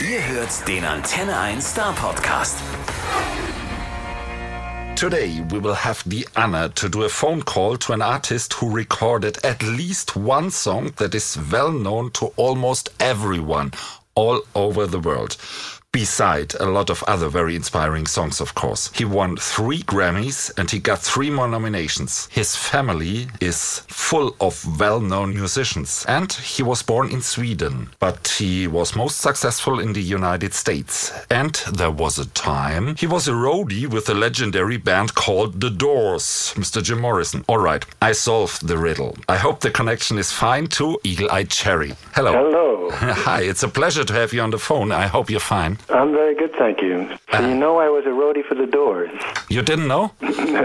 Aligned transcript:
Ihr 0.00 0.26
hört 0.26 0.66
den 0.66 0.82
Antenne 0.82 1.38
1 1.38 1.62
Star 1.62 1.92
Podcast. 1.92 2.56
Today, 4.96 5.42
we 5.50 5.62
will 5.62 5.74
have 5.74 6.02
the 6.08 6.26
honor 6.34 6.70
to 6.70 6.88
do 6.88 7.02
a 7.02 7.08
phone 7.10 7.42
call 7.42 7.76
to 7.76 7.92
an 7.92 8.00
artist 8.00 8.54
who 8.54 8.74
recorded 8.74 9.44
at 9.44 9.62
least 9.62 10.16
one 10.16 10.50
song 10.50 10.92
that 10.96 11.14
is 11.14 11.38
well 11.52 11.70
known 11.70 12.10
to 12.12 12.32
almost 12.36 12.90
everyone 12.98 13.72
all 14.14 14.40
over 14.54 14.86
the 14.86 15.00
world. 15.00 15.36
Beside 15.92 16.54
a 16.60 16.66
lot 16.66 16.88
of 16.88 17.02
other 17.08 17.28
very 17.28 17.56
inspiring 17.56 18.06
songs, 18.06 18.40
of 18.40 18.54
course. 18.54 18.92
He 18.94 19.04
won 19.04 19.36
three 19.36 19.82
Grammys 19.82 20.56
and 20.56 20.70
he 20.70 20.78
got 20.78 21.00
three 21.00 21.30
more 21.30 21.48
nominations. 21.48 22.28
His 22.30 22.54
family 22.54 23.26
is 23.40 23.80
full 23.88 24.36
of 24.40 24.78
well 24.78 25.00
known 25.00 25.34
musicians 25.34 26.04
and 26.06 26.32
he 26.32 26.62
was 26.62 26.84
born 26.84 27.10
in 27.10 27.20
Sweden, 27.22 27.90
but 27.98 28.28
he 28.38 28.68
was 28.68 28.94
most 28.94 29.18
successful 29.18 29.80
in 29.80 29.92
the 29.92 30.00
United 30.00 30.54
States. 30.54 31.12
And 31.28 31.54
there 31.72 31.90
was 31.90 32.20
a 32.20 32.28
time 32.28 32.94
he 32.94 33.08
was 33.08 33.26
a 33.26 33.32
roadie 33.32 33.88
with 33.88 34.08
a 34.08 34.14
legendary 34.14 34.76
band 34.76 35.16
called 35.16 35.60
The 35.60 35.70
Doors, 35.70 36.54
Mr. 36.56 36.80
Jim 36.80 37.00
Morrison. 37.00 37.44
All 37.48 37.58
right, 37.58 37.84
I 38.00 38.12
solved 38.12 38.68
the 38.68 38.78
riddle. 38.78 39.16
I 39.28 39.38
hope 39.38 39.58
the 39.58 39.72
connection 39.72 40.18
is 40.18 40.30
fine 40.30 40.68
to 40.78 41.00
Eagle 41.02 41.32
Eye 41.32 41.44
Cherry. 41.44 41.94
Hello. 42.14 42.32
Hello. 42.32 42.90
Hi, 42.92 43.42
it's 43.42 43.64
a 43.64 43.68
pleasure 43.68 44.04
to 44.04 44.12
have 44.12 44.32
you 44.32 44.40
on 44.40 44.50
the 44.50 44.58
phone. 44.58 44.92
I 44.92 45.08
hope 45.08 45.30
you're 45.30 45.40
fine. 45.40 45.78
I'm 45.88 46.12
very 46.12 46.34
good, 46.34 46.52
thank 46.58 46.80
you. 46.82 47.08
So 47.32 47.40
you 47.48 47.54
know 47.54 47.78
I 47.78 47.88
was 47.88 48.04
a 48.06 48.10
roadie 48.10 48.44
for 48.44 48.54
the 48.54 48.66
Doors. 48.66 49.10
You 49.48 49.62
didn't 49.62 49.88
know? 49.88 50.12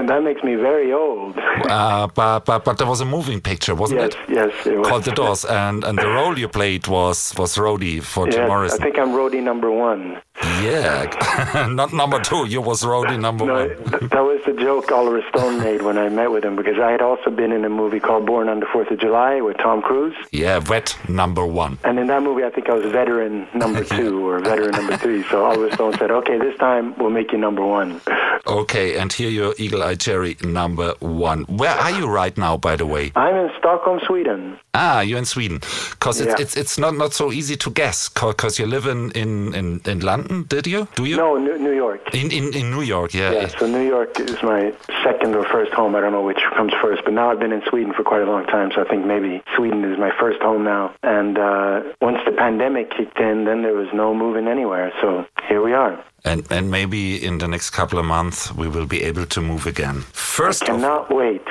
That 0.05 0.23
makes 0.23 0.43
me 0.43 0.55
very 0.55 0.93
old. 0.93 1.37
Uh, 1.37 2.07
but, 2.07 2.45
but 2.45 2.63
but 2.63 2.77
there 2.77 2.87
was 2.87 3.01
a 3.01 3.05
moving 3.05 3.41
picture, 3.41 3.73
wasn't 3.73 4.01
yes, 4.01 4.13
it? 4.13 4.29
yes, 4.29 4.65
it 4.65 4.77
was. 4.77 4.87
Called 4.87 5.03
The 5.03 5.11
Doors, 5.11 5.45
and, 5.45 5.83
and 5.83 5.97
the 5.97 6.07
role 6.07 6.37
you 6.37 6.47
played 6.47 6.87
was 6.87 7.33
was 7.37 7.55
roadie 7.55 8.01
for 8.03 8.27
Jim 8.29 8.47
Yes, 8.49 8.73
I 8.73 8.77
think 8.77 8.97
I'm 8.99 9.09
roadie 9.09 9.41
number 9.41 9.71
one. 9.71 10.21
Yeah, 10.43 11.67
not 11.71 11.93
number 11.93 12.19
two. 12.19 12.45
You 12.47 12.61
was 12.61 12.83
roadie 12.83 13.19
number 13.19 13.45
No, 13.45 13.53
one. 13.67 13.67
that 14.09 14.21
was 14.23 14.41
the 14.45 14.53
joke 14.53 14.91
Oliver 14.91 15.21
Stone 15.29 15.59
made 15.59 15.81
when 15.81 15.97
I 15.97 16.09
met 16.09 16.31
with 16.31 16.43
him 16.43 16.55
because 16.55 16.77
I 16.79 16.91
had 16.91 17.01
also 17.01 17.29
been 17.29 17.51
in 17.51 17.63
a 17.65 17.69
movie 17.69 17.99
called 17.99 18.25
Born 18.25 18.49
on 18.49 18.59
the 18.59 18.65
Fourth 18.71 18.91
of 18.91 18.99
July 18.99 19.41
with 19.41 19.57
Tom 19.57 19.81
Cruise. 19.81 20.15
Yeah, 20.31 20.59
wet 20.69 20.97
number 21.07 21.45
one. 21.45 21.77
And 21.83 21.99
in 21.99 22.07
that 22.07 22.21
movie, 22.23 22.43
I 22.43 22.49
think 22.49 22.69
I 22.69 22.73
was 22.73 22.85
veteran 22.91 23.47
number 23.53 23.83
two 23.97 24.27
or 24.27 24.39
veteran 24.39 24.71
number 24.71 24.97
three. 24.97 25.23
So 25.23 25.45
Oliver 25.45 25.71
Stone 25.73 25.93
said, 25.97 26.11
okay, 26.11 26.37
this 26.37 26.57
time 26.57 26.95
we'll 26.97 27.09
make 27.11 27.31
you 27.31 27.37
number 27.37 27.65
one. 27.65 28.01
Okay, 28.47 28.97
and 28.97 29.11
here 29.11 29.29
you're 29.29 29.55
Eagle 29.57 29.81
Eye 29.83 29.95
Cherry 29.95 30.37
number 30.43 30.93
one. 30.99 31.43
Where 31.45 31.71
are 31.71 31.91
you 31.91 32.07
right 32.07 32.37
now, 32.37 32.57
by 32.57 32.75
the 32.75 32.85
way? 32.85 33.11
I'm 33.15 33.35
in 33.35 33.49
Stockholm, 33.57 33.99
Sweden. 34.05 34.59
Ah, 34.73 35.01
you're 35.01 35.17
in 35.17 35.25
Sweden. 35.25 35.59
Because 35.91 36.19
it's, 36.21 36.29
Yeah. 36.37 36.43
it's 36.43 36.55
it's 36.57 36.77
not 36.77 36.95
not 36.95 37.13
so 37.13 37.31
easy 37.31 37.55
to 37.57 37.69
guess. 37.71 38.09
Because 38.09 38.59
you 38.59 38.65
live 38.67 38.85
in, 38.85 39.11
in, 39.11 39.53
in, 39.55 39.81
in 39.85 39.99
London, 40.01 40.24
did 40.47 40.67
you? 40.67 40.87
Do 40.95 41.05
you? 41.05 41.17
No, 41.17 41.37
New, 41.37 41.57
New 41.57 41.73
York. 41.73 42.13
In, 42.13 42.31
in 42.31 42.53
in 42.53 42.71
New 42.71 42.81
York, 42.81 43.13
yeah. 43.13 43.31
Yeah, 43.31 43.47
so 43.47 43.67
New 43.67 43.85
York 43.85 44.19
is 44.19 44.41
my 44.43 44.73
second 45.03 45.35
or 45.35 45.43
first 45.45 45.71
home. 45.73 45.95
I 45.95 46.01
don't 46.01 46.11
know 46.11 46.23
which 46.23 46.41
comes 46.55 46.73
first, 46.81 47.03
but 47.05 47.13
now 47.13 47.31
I've 47.31 47.39
been 47.39 47.51
in 47.53 47.63
Sweden 47.69 47.93
for 47.93 48.03
quite 48.03 48.21
a 48.21 48.25
long 48.25 48.45
time, 48.45 48.71
so 48.73 48.81
I 48.81 48.87
think 48.89 49.05
maybe 49.05 49.41
Sweden 49.55 49.83
is 49.83 49.97
my 49.99 50.11
first 50.19 50.41
home 50.41 50.63
now. 50.63 50.93
And 51.03 51.37
uh, 51.37 51.81
once 52.01 52.19
the 52.25 52.31
pandemic 52.31 52.91
kicked 52.91 53.19
in, 53.19 53.45
then 53.45 53.61
there 53.61 53.73
was 53.73 53.89
no 53.93 54.13
moving 54.13 54.47
anywhere. 54.47 54.91
So 55.01 55.25
here 55.47 55.61
we 55.63 55.73
are. 55.73 56.03
And 56.25 56.43
and 56.51 56.69
maybe 56.71 57.23
in 57.23 57.37
the 57.37 57.47
next 57.47 57.69
couple 57.69 57.99
of 57.99 58.05
months 58.05 58.51
we 58.53 58.67
will 58.67 58.87
be 58.87 59.03
able 59.03 59.25
to 59.27 59.41
move 59.41 59.67
again. 59.67 60.03
First 60.11 60.63
of 60.63 60.67
Cannot 60.67 61.09
wait. 61.15 61.41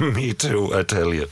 Me 0.00 0.32
too, 0.34 0.70
I 0.74 0.82
tell 0.82 1.12
you. 1.14 1.26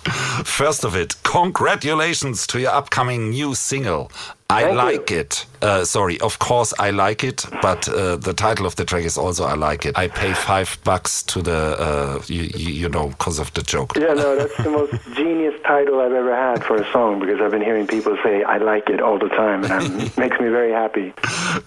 First 0.45 0.85
of 0.85 0.97
it, 0.97 1.15
congratulations 1.23 2.47
to 2.49 2.59
your 2.59 2.73
upcoming 2.73 3.31
new 3.31 3.55
single. 3.55 4.11
I 4.51 4.63
Thank 4.63 4.73
you. 4.73 4.79
like 4.79 5.11
it. 5.11 5.47
Uh, 5.61 5.85
sorry, 5.85 6.19
of 6.21 6.39
course 6.39 6.73
I 6.79 6.91
like 6.91 7.23
it, 7.23 7.45
but 7.61 7.87
uh, 7.87 8.17
the 8.17 8.33
title 8.33 8.65
of 8.65 8.77
the 8.77 8.85
track 8.87 9.05
is 9.05 9.19
also 9.19 9.45
I 9.45 9.55
like 9.55 9.85
it. 9.85 9.99
I 9.99 10.09
pay 10.09 10.33
five 10.33 10.79
bucks 10.85 11.23
to 11.25 11.43
the, 11.43 11.77
uh, 11.79 12.23
you, 12.29 12.45
you, 12.57 12.73
you 12.73 12.89
know, 12.89 13.09
because 13.09 13.39
of 13.39 13.53
the 13.53 13.61
joke. 13.63 13.93
Yeah, 13.97 14.15
no, 14.15 14.37
that's 14.37 14.57
the 14.57 14.71
most 14.71 14.95
genius 15.15 15.58
title 15.69 16.01
I've 16.01 16.13
ever 16.13 16.35
had 16.35 16.65
for 16.65 16.77
a 16.77 16.93
song 16.93 17.21
because 17.21 17.41
I've 17.43 17.51
been 17.51 17.63
hearing 17.63 17.87
people 17.87 18.17
say 18.25 18.43
I 18.43 18.57
like 18.57 18.89
it 18.89 19.01
all 19.03 19.19
the 19.19 19.29
time, 19.29 19.65
and 19.65 20.03
it 20.07 20.17
makes 20.17 20.41
me 20.41 20.49
very 20.49 20.73
happy. 20.73 21.13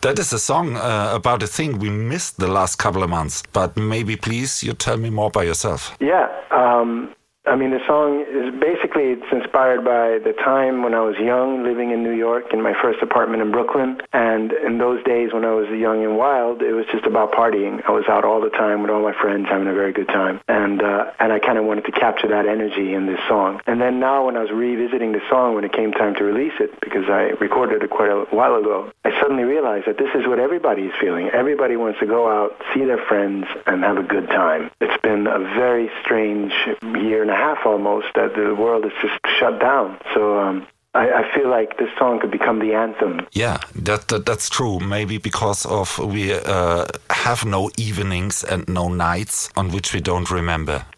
That 0.01 0.17
is 0.17 0.33
a 0.33 0.39
song 0.39 0.75
uh, 0.75 1.11
about 1.13 1.43
a 1.43 1.47
thing 1.47 1.77
we 1.77 1.89
missed 1.91 2.39
the 2.39 2.47
last 2.47 2.77
couple 2.77 3.03
of 3.03 3.09
months. 3.09 3.43
But 3.53 3.77
maybe, 3.77 4.15
please, 4.15 4.63
you 4.63 4.73
tell 4.73 4.97
me 4.97 5.11
more 5.11 5.29
by 5.29 5.43
yourself. 5.43 5.95
Yeah. 5.99 6.27
Um, 6.49 7.13
I 7.43 7.55
mean, 7.55 7.71
the 7.71 7.81
song 7.87 8.21
is 8.21 8.53
basically 8.61 9.17
it's 9.17 9.31
inspired 9.31 9.83
by 9.83 10.21
the 10.21 10.33
time 10.45 10.83
when 10.83 10.93
I 10.93 11.01
was 11.01 11.17
young, 11.17 11.63
living 11.63 11.89
in 11.89 12.03
New 12.03 12.13
York 12.13 12.53
in 12.53 12.61
my 12.61 12.73
first 12.79 13.01
apartment 13.01 13.41
in 13.41 13.51
Brooklyn. 13.51 13.99
And 14.13 14.51
in 14.51 14.77
those 14.77 15.03
days 15.03 15.33
when 15.33 15.43
I 15.43 15.51
was 15.51 15.67
young 15.69 16.05
and 16.05 16.17
wild, 16.17 16.61
it 16.61 16.73
was 16.73 16.85
just 16.91 17.05
about 17.05 17.31
partying. 17.33 17.81
I 17.87 17.91
was 17.91 18.05
out 18.07 18.25
all 18.25 18.41
the 18.41 18.51
time 18.51 18.83
with 18.83 18.91
all 18.91 19.01
my 19.01 19.13
friends, 19.19 19.47
having 19.49 19.67
a 19.67 19.73
very 19.73 19.91
good 19.91 20.07
time. 20.07 20.39
And 20.47 20.83
uh, 20.83 21.11
and 21.19 21.33
I 21.33 21.39
kind 21.39 21.57
of 21.57 21.65
wanted 21.65 21.85
to 21.85 21.91
capture 21.91 22.27
that 22.27 22.45
energy 22.45 22.93
in 22.93 23.07
this 23.07 23.19
song. 23.27 23.59
And 23.65 23.81
then 23.81 23.99
now, 23.99 24.27
when 24.27 24.37
I 24.37 24.41
was 24.41 24.51
revisiting 24.51 25.11
the 25.11 25.21
song, 25.27 25.55
when 25.55 25.63
it 25.63 25.73
came 25.73 25.93
time 25.93 26.13
to 26.15 26.23
release 26.23 26.53
it, 26.59 26.79
because 26.79 27.09
I 27.09 27.33
recorded 27.41 27.81
it 27.81 27.89
quite 27.89 28.11
a 28.11 28.29
while 28.29 28.53
ago, 28.53 28.91
I 29.03 29.19
suddenly 29.19 29.43
realized 29.43 29.87
that 29.87 29.97
this 29.97 30.13
is 30.13 30.27
what 30.27 30.37
everybody 30.37 30.83
is 30.83 30.93
feeling. 31.01 31.29
Everybody 31.33 31.75
wants 31.75 31.99
to 32.01 32.05
go 32.05 32.29
out, 32.29 32.53
see 32.73 32.85
their 32.85 33.01
friends, 33.09 33.47
and 33.65 33.81
have 33.83 33.97
a 33.97 34.03
good 34.03 34.27
time. 34.27 34.69
It's 34.79 35.01
been 35.01 35.25
a 35.25 35.39
very 35.39 35.89
strange 36.03 36.53
year 37.01 37.25
a 37.31 37.35
half 37.35 37.65
almost 37.65 38.07
that 38.15 38.35
the 38.35 38.55
world 38.55 38.85
is 38.85 38.91
just 39.01 39.19
shut 39.39 39.59
down. 39.59 39.97
So 40.13 40.39
um, 40.39 40.67
I, 40.93 41.09
I 41.11 41.33
feel 41.33 41.49
like 41.49 41.77
this 41.77 41.89
song 41.97 42.19
could 42.19 42.31
become 42.31 42.59
the 42.59 42.73
anthem. 42.73 43.25
Yeah, 43.31 43.59
that, 43.75 44.09
that 44.09 44.25
that's 44.25 44.49
true. 44.49 44.79
Maybe 44.79 45.17
because 45.17 45.65
of 45.65 45.97
we 45.99 46.33
uh, 46.33 46.85
have 47.09 47.45
no 47.45 47.69
evenings 47.77 48.43
and 48.43 48.67
no 48.67 48.89
nights 48.89 49.49
on 49.55 49.71
which 49.71 49.93
we 49.93 50.01
don't 50.01 50.29
remember. 50.29 50.85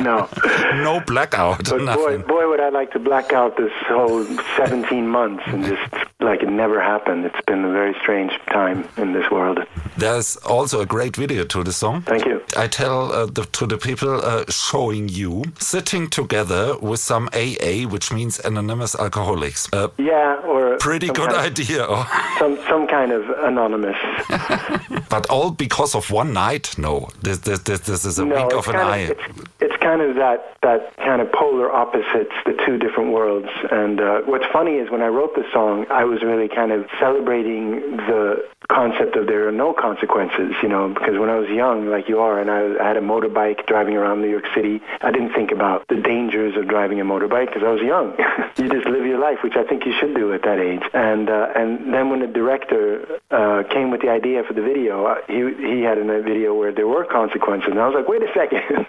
no. 0.00 0.28
No 0.80 1.00
blackout. 1.00 1.68
But 1.68 1.82
nothing. 1.82 2.22
boy, 2.22 2.48
would 2.48 2.49
I 2.70 2.72
like 2.72 2.92
to 2.92 3.00
black 3.00 3.32
out 3.32 3.56
this 3.56 3.72
whole 3.88 4.24
17 4.56 5.08
months 5.08 5.42
and 5.46 5.64
just 5.64 5.92
like 6.20 6.40
it 6.40 6.50
never 6.50 6.80
happened. 6.80 7.24
It's 7.24 7.44
been 7.44 7.64
a 7.64 7.72
very 7.72 7.96
strange 8.00 8.30
time 8.52 8.86
in 8.96 9.12
this 9.12 9.28
world. 9.28 9.58
There's 9.96 10.36
also 10.36 10.80
a 10.80 10.86
great 10.86 11.16
video 11.16 11.42
to 11.46 11.64
the 11.64 11.72
song. 11.72 12.02
Thank 12.02 12.26
you. 12.26 12.40
I 12.56 12.68
tell 12.68 13.10
uh, 13.10 13.26
the, 13.26 13.44
to 13.44 13.66
the 13.66 13.76
people 13.76 14.24
uh, 14.24 14.44
showing 14.48 15.08
you 15.08 15.42
sitting 15.58 16.08
together 16.08 16.78
with 16.78 17.00
some 17.00 17.28
AA, 17.34 17.88
which 17.88 18.12
means 18.12 18.38
anonymous 18.38 18.94
alcoholics. 18.94 19.68
Uh, 19.72 19.88
Yeah, 19.98 20.36
or 20.44 20.76
pretty 20.76 21.08
good 21.08 21.32
idea. 21.32 21.86
oh. 21.88 22.06
Some 22.38 22.56
some 22.68 22.86
kind 22.86 23.10
of 23.10 23.28
anonymous. 23.42 23.96
But 25.10 25.26
all 25.28 25.50
because 25.50 25.96
of 25.96 26.08
one 26.12 26.32
night? 26.32 26.78
No, 26.78 27.08
this 27.20 27.38
this 27.38 27.58
this, 27.60 27.80
this 27.80 28.04
is 28.04 28.20
a 28.20 28.24
no, 28.24 28.46
it's 28.46 28.54
of 28.54 28.68
an 28.68 28.76
eye. 28.76 28.96
of, 28.98 29.10
it's, 29.10 29.22
it's 29.60 29.69
kind 29.90 30.02
of 30.02 30.16
that 30.16 30.54
that 30.62 30.96
kind 30.98 31.20
of 31.20 31.32
polar 31.32 31.72
opposites, 31.72 32.34
the 32.46 32.54
two 32.64 32.78
different 32.78 33.12
worlds. 33.12 33.48
And 33.70 34.00
uh, 34.00 34.20
what's 34.22 34.46
funny 34.52 34.74
is 34.76 34.90
when 34.90 35.02
I 35.02 35.08
wrote 35.08 35.34
the 35.34 35.44
song, 35.52 35.86
I 35.90 36.04
was 36.04 36.22
really 36.22 36.48
kind 36.48 36.70
of 36.70 36.86
celebrating 37.00 37.96
the 37.96 38.46
concept 38.70 39.16
of 39.16 39.26
there 39.26 39.48
are 39.48 39.52
no 39.52 39.72
consequences, 39.72 40.54
you 40.62 40.68
know, 40.68 40.88
because 40.88 41.18
when 41.18 41.28
I 41.28 41.38
was 41.38 41.48
young, 41.48 41.88
like 41.88 42.08
you 42.08 42.20
are, 42.20 42.38
and 42.38 42.50
I, 42.50 42.82
I 42.82 42.86
had 42.86 42.96
a 42.96 43.00
motorbike 43.00 43.66
driving 43.66 43.96
around 43.96 44.22
New 44.22 44.30
York 44.30 44.46
City, 44.54 44.80
I 45.00 45.10
didn't 45.10 45.32
think 45.32 45.50
about 45.50 45.88
the 45.88 45.96
dangers 45.96 46.56
of 46.56 46.68
driving 46.68 47.00
a 47.00 47.04
motorbike 47.04 47.46
because 47.46 47.64
I 47.64 47.72
was 47.72 47.82
young. 47.82 48.14
you 48.58 48.68
just 48.68 48.86
live 48.86 49.04
your 49.04 49.18
life, 49.18 49.38
which 49.42 49.56
I 49.56 49.64
think 49.64 49.86
you 49.86 49.92
should 49.98 50.14
do 50.14 50.32
at 50.34 50.42
that 50.42 50.60
age. 50.60 50.82
And 50.94 51.28
uh, 51.28 51.48
and 51.56 51.92
then 51.92 52.10
when 52.10 52.20
the 52.20 52.28
director 52.28 53.18
uh, 53.30 53.64
came 53.70 53.90
with 53.90 54.02
the 54.02 54.10
idea 54.10 54.44
for 54.44 54.54
the 54.54 54.62
video, 54.62 55.16
he 55.26 55.40
he 55.74 55.82
had 55.82 55.98
a 55.98 56.22
video 56.22 56.54
where 56.54 56.70
there 56.70 56.86
were 56.86 57.04
consequences, 57.04 57.70
and 57.70 57.80
I 57.80 57.88
was 57.88 57.94
like, 57.96 58.08
wait 58.08 58.22
a 58.22 58.32
second. 58.32 58.86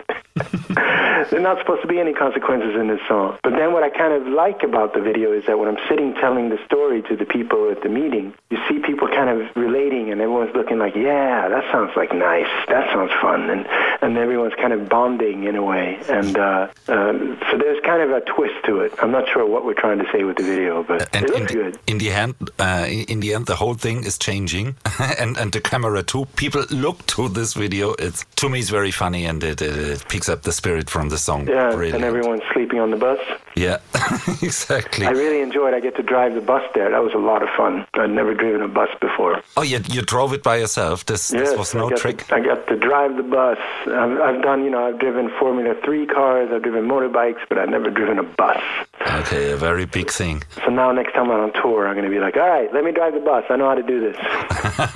there 1.30 1.40
are 1.40 1.44
not 1.44 1.60
supposed 1.60 1.82
to 1.82 1.88
be 1.88 2.00
any 2.00 2.14
consequences 2.14 2.76
in 2.76 2.88
this 2.88 3.00
song. 3.08 3.38
But 3.44 3.52
then 3.52 3.74
what 3.74 3.84
I 3.84 3.90
kind 3.90 4.14
of 4.14 4.28
like 4.28 4.64
about 4.64 4.94
the 4.94 5.02
video 5.02 5.32
is 5.32 5.46
that 5.46 5.60
when 5.60 5.68
I'm 5.68 5.78
sitting 5.90 6.14
telling 6.16 6.50
the 6.50 6.60
story 6.66 7.02
to 7.04 7.16
the 7.16 7.26
people 7.26 7.70
at 7.72 7.82
the 7.84 7.90
meeting, 7.90 8.34
you 8.50 8.58
see 8.68 8.80
people 8.80 9.08
kind 9.08 9.30
of 9.30 9.56
relating 9.56 10.12
and 10.12 10.22
everyone's 10.22 10.56
looking 10.56 10.80
like, 10.80 10.96
yeah, 10.96 11.48
that 11.50 11.64
sounds 11.72 11.92
like 11.96 12.14
nice. 12.14 12.50
That 12.68 12.92
sounds 12.94 13.12
fun. 13.22 13.50
And, 13.50 13.68
and 14.02 14.18
everyone's 14.18 14.56
kind 14.56 14.74
of 14.74 14.90
bonding 14.90 15.44
in 15.44 15.56
a 15.56 15.64
way. 15.64 16.00
And 16.10 16.38
uh, 16.38 16.68
uh, 16.88 17.14
so 17.50 17.58
there's 17.58 17.82
kind 17.84 18.02
of 18.02 18.12
a 18.12 18.22
twist 18.22 18.56
to 18.66 18.80
it. 18.82 18.94
I'm 19.02 19.12
not 19.12 19.28
sure 19.30 19.46
what 19.46 19.66
we're 19.66 19.74
trying 19.74 20.00
to 20.00 20.06
say 20.12 20.24
with 20.24 20.38
the 20.38 20.44
video, 20.44 20.84
but 20.84 21.08
and 21.16 21.26
it 21.26 21.32
in 21.32 21.40
looks 21.40 21.52
the, 21.52 21.58
good. 21.58 21.80
in 21.88 21.98
the 21.98 22.12
end, 22.12 22.36
uh, 22.60 22.86
in 22.88 23.20
the 23.20 23.34
end, 23.34 23.46
the 23.46 23.56
whole 23.56 23.74
thing 23.74 24.04
is 24.04 24.18
changing, 24.18 24.76
and 25.20 25.38
and 25.38 25.52
the 25.52 25.62
camera 25.62 26.04
too. 26.04 26.26
People 26.36 26.64
look 26.70 27.06
to 27.08 27.30
this 27.30 27.54
video. 27.54 27.94
It's 28.00 28.26
to 28.38 28.50
me, 28.50 28.60
it's 28.60 28.70
very 28.70 28.92
funny, 28.92 29.26
and 29.26 29.44
it, 29.44 29.62
it, 29.62 29.78
it 29.78 30.06
picks 30.08 30.30
up 30.30 30.44
the 30.44 30.52
spirit 30.62 30.92
from 30.92 31.10
the 31.10 31.18
song. 31.18 31.48
Yeah, 31.48 31.72
Brilliant. 31.72 31.96
and 31.96 32.04
everyone's 32.06 32.44
sleeping 32.54 32.80
on 32.80 32.92
the 32.92 32.98
bus. 32.98 33.18
Yeah, 33.62 33.78
exactly. 34.42 35.06
I 35.06 35.12
really 35.12 35.42
enjoyed. 35.42 35.74
I 35.74 35.80
get 35.80 35.96
to 35.98 36.04
drive 36.04 36.34
the 36.34 36.42
bus 36.42 36.64
there. 36.74 36.90
That 36.90 37.04
was 37.04 37.14
a 37.14 37.24
lot 37.32 37.44
of 37.44 37.50
fun. 37.56 37.86
I'd 37.94 38.10
never 38.10 38.34
driven 38.34 38.62
a 38.62 38.68
bus 38.68 38.90
before. 39.00 39.42
oh, 39.58 39.62
you 39.62 39.80
you 39.96 40.02
drove 40.02 40.34
it 40.34 40.44
by 40.44 40.56
yourself. 40.58 41.06
This 41.06 41.28
this 41.30 41.56
was 41.58 41.76
I 41.76 41.80
no 41.80 41.90
got 41.90 42.00
trick. 42.00 42.18
To, 42.28 42.36
I 42.36 42.40
got 42.40 42.68
to 42.68 42.76
drive 42.76 43.18
the 43.18 43.24
bus. 43.24 43.60
I've, 43.86 44.20
I've 44.20 44.42
done, 44.42 44.64
you 44.64 44.72
know, 44.72 44.88
I've 44.88 45.00
driven 45.00 45.30
Formula 45.40 45.76
Three 45.86 46.06
cars. 46.08 46.50
I've 46.52 46.64
driven 46.64 46.88
motorbikes, 46.88 47.42
but 47.50 47.58
I've 47.60 47.70
never 47.70 47.90
driven 47.92 48.18
a 48.18 48.24
bus. 48.24 48.62
Okay, 49.02 49.52
a 49.52 49.58
very 49.58 49.86
big 49.86 50.10
thing. 50.10 50.44
So 50.64 50.70
now 50.72 50.92
next 50.92 51.14
time 51.14 51.30
I'm 51.32 51.40
on 51.42 51.54
tour, 51.54 51.88
I'm 51.88 51.96
going 51.96 52.06
to 52.06 52.12
be 52.12 52.20
like, 52.20 52.38
all 52.38 52.48
right, 52.48 52.72
let 52.74 52.84
me 52.84 52.92
drive 52.92 53.14
the 53.14 53.20
bus. 53.20 53.44
I 53.50 53.56
know 53.58 53.68
how 53.70 53.76
to 53.76 53.84
do 53.84 54.00
this. 54.00 54.18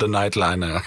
the 0.00 0.06
nightliner. 0.06 0.82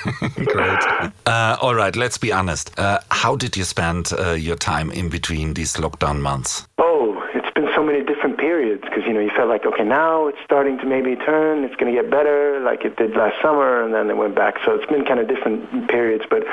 Great. 0.46 1.12
Uh, 1.26 1.58
all 1.62 1.76
right, 1.76 1.96
let's 1.96 2.18
be 2.18 2.32
honest. 2.32 2.78
Uh, 2.78 3.00
how 3.12 3.36
did 3.36 3.56
you 3.58 3.64
spend 3.64 4.12
uh, 4.18 4.32
your 4.32 4.56
time 4.56 4.92
in 4.92 5.10
between 5.10 5.54
these 5.54 5.76
lockdown 5.76 6.20
months? 6.22 6.68
Oh, 6.78 7.22
it's 7.34 7.52
been 7.54 7.70
so 7.76 7.84
many 7.84 8.04
different 8.04 8.38
periods 8.38 8.82
because, 8.84 8.98
you 9.10 9.16
know, 9.16 9.22
you 9.22 9.32
felt 9.36 9.50
like, 9.50 9.66
okay, 9.66 9.84
now 9.84 10.28
it's 10.28 10.38
starting 10.46 10.78
to 10.78 10.86
maybe 10.86 11.16
turn. 11.16 11.64
It's 11.64 11.76
going 11.78 11.92
to 11.92 12.00
get 12.00 12.12
better 12.12 12.60
like 12.60 12.86
it 12.86 12.96
did 12.96 13.16
last 13.16 13.42
summer, 13.42 13.84
and 13.84 13.92
then 13.92 14.08
it 14.08 14.18
went 14.18 14.36
back. 14.36 14.58
So 14.64 14.76
it's 14.76 14.86
been 14.86 15.04
kind 15.04 15.20
of 15.20 15.28
different 15.28 15.90
periods. 15.90 16.26
But 16.30 16.44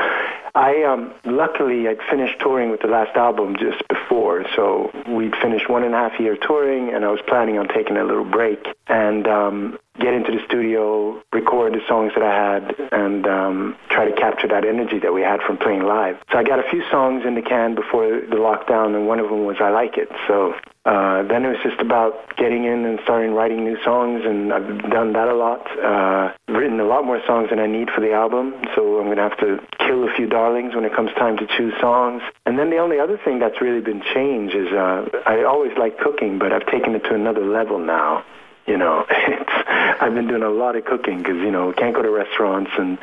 I, 0.55 0.83
um, 0.85 1.13
luckily, 1.27 1.87
I'd 1.87 2.01
finished 2.11 2.41
touring 2.41 2.71
with 2.71 2.81
the 2.81 2.89
last 2.89 3.15
album 3.15 3.57
just 3.61 3.87
before. 3.89 4.47
So 4.57 4.91
we'd 5.07 5.37
finished 5.37 5.69
one 5.69 5.85
and 5.85 5.95
a 5.95 5.99
half 5.99 6.19
year 6.19 6.35
touring, 6.35 6.95
and 6.95 7.05
I 7.05 7.09
was 7.09 7.21
planning 7.29 7.59
on 7.59 7.69
taking 7.69 7.99
a 7.99 8.05
little 8.05 8.25
break. 8.25 8.67
And 8.89 9.27
um, 9.27 9.79
get 9.99 10.15
into 10.15 10.33
the 10.33 10.41
studio, 10.47 11.23
record 11.33 11.73
the 11.75 11.81
songs 11.89 12.13
that 12.15 12.23
I 12.23 12.35
had, 12.35 12.75
and 12.93 13.27
um, 13.27 13.77
try 13.89 14.05
to 14.09 14.15
capture 14.15 14.49
that 14.49 14.65
energy 14.65 14.99
that 15.01 15.13
we 15.13 15.23
had 15.23 15.41
from 15.41 15.57
playing 15.57 15.83
live. 15.83 16.17
So 16.31 16.39
I 16.39 16.45
got 16.45 16.59
a 16.59 16.69
few 16.71 16.83
songs 16.91 17.25
in 17.27 17.35
the 17.35 17.43
can 17.43 17.75
before 17.75 18.21
the 18.21 18.37
lockdown, 18.37 18.95
and 18.95 19.07
one 19.07 19.19
of 19.19 19.29
them 19.29 19.45
was 19.45 19.57
I 19.61 19.71
Like 19.71 19.97
It. 19.97 20.09
So 20.29 20.55
uh, 20.85 21.23
then 21.25 21.45
it 21.45 21.49
was 21.49 21.59
just 21.65 21.81
about 21.81 22.37
getting 22.37 22.65
in 22.65 22.85
and 22.85 23.01
starting 23.03 23.33
writing 23.33 23.65
new 23.65 23.77
songs, 23.83 24.23
and 24.25 24.53
I've 24.53 24.91
done 24.91 25.15
that 25.15 25.29
a 25.29 25.35
lot. 25.35 25.67
Uh, 25.79 26.33
written 26.47 26.79
a 26.79 26.85
lot 26.87 27.05
more 27.05 27.21
songs 27.27 27.51
than 27.51 27.59
I 27.59 27.67
need 27.67 27.91
for 27.91 28.01
the 28.01 28.13
album, 28.13 28.55
so 28.75 29.01
I'm 29.01 29.07
going 29.07 29.17
to 29.17 29.23
have 29.23 29.39
to 29.39 29.59
kill 29.79 30.05
a 30.05 30.13
few 30.15 30.29
darlings 30.29 30.75
when 30.75 30.85
it 30.85 30.95
comes 30.95 31.11
time 31.19 31.37
to 31.39 31.47
choose 31.57 31.75
songs. 31.81 32.23
And 32.45 32.59
then 32.59 32.71
the 32.71 32.79
only 32.79 33.01
other 33.01 33.19
thing 33.25 33.41
that's 33.41 33.61
really 33.61 33.81
been 33.81 34.03
changed 34.15 34.55
is 34.55 34.69
uh, 34.73 35.09
I 35.27 35.43
always 35.43 35.73
liked 35.77 35.99
cooking, 35.99 36.39
but 36.39 36.53
I've 36.53 36.67
taken 36.67 36.95
it 36.95 37.03
to 37.05 37.15
another 37.15 37.45
level 37.45 37.79
now 37.79 38.25
you 38.67 38.77
know, 38.77 39.07
it's, 39.11 39.53
I've 40.01 40.15
been 40.15 40.29
doing 40.29 40.43
a 40.43 40.51
lot 40.51 40.77
of 40.77 40.85
cooking 40.85 41.19
because, 41.19 41.37
you 41.37 41.51
know, 41.51 41.69
we 41.69 41.75
can't 41.75 41.95
go 41.95 42.03
to 42.03 42.11
restaurants 42.11 42.71
and 42.79 42.99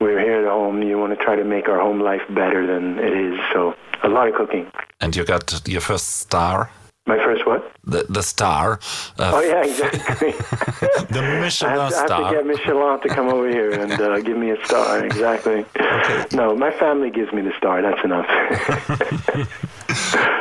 we're 0.00 0.20
here 0.20 0.44
at 0.44 0.48
home. 0.48 0.82
You 0.82 0.98
want 0.98 1.18
to 1.18 1.24
try 1.24 1.36
to 1.36 1.44
make 1.44 1.68
our 1.68 1.80
home 1.80 2.00
life 2.00 2.22
better 2.30 2.66
than 2.66 2.98
it 2.98 3.12
is. 3.12 3.38
So 3.52 3.74
a 4.02 4.08
lot 4.08 4.28
of 4.28 4.34
cooking. 4.34 4.70
And 5.00 5.14
you 5.14 5.24
got 5.24 5.68
your 5.68 5.80
first 5.80 6.18
star? 6.18 6.70
My 7.06 7.16
first 7.16 7.46
what? 7.46 7.72
The 7.84 8.04
the 8.10 8.22
star. 8.22 8.80
oh 9.18 9.40
yeah, 9.40 9.64
exactly. 9.64 10.32
the 11.10 11.22
Michelin 11.40 11.72
I 11.72 11.84
have, 11.84 11.92
star. 11.94 12.12
I 12.12 12.22
have 12.22 12.30
to 12.30 12.36
get 12.36 12.46
Michelin 12.46 13.00
to 13.00 13.08
come 13.08 13.28
over 13.28 13.48
here 13.48 13.72
and 13.72 13.92
uh, 13.92 14.20
give 14.20 14.36
me 14.36 14.50
a 14.50 14.62
star. 14.66 15.06
Exactly. 15.06 15.64
Okay. 15.74 16.26
No, 16.36 16.54
my 16.54 16.70
family 16.70 17.10
gives 17.10 17.32
me 17.32 17.40
the 17.40 17.54
star. 17.56 17.80
That's 17.80 18.04
enough. 18.04 18.28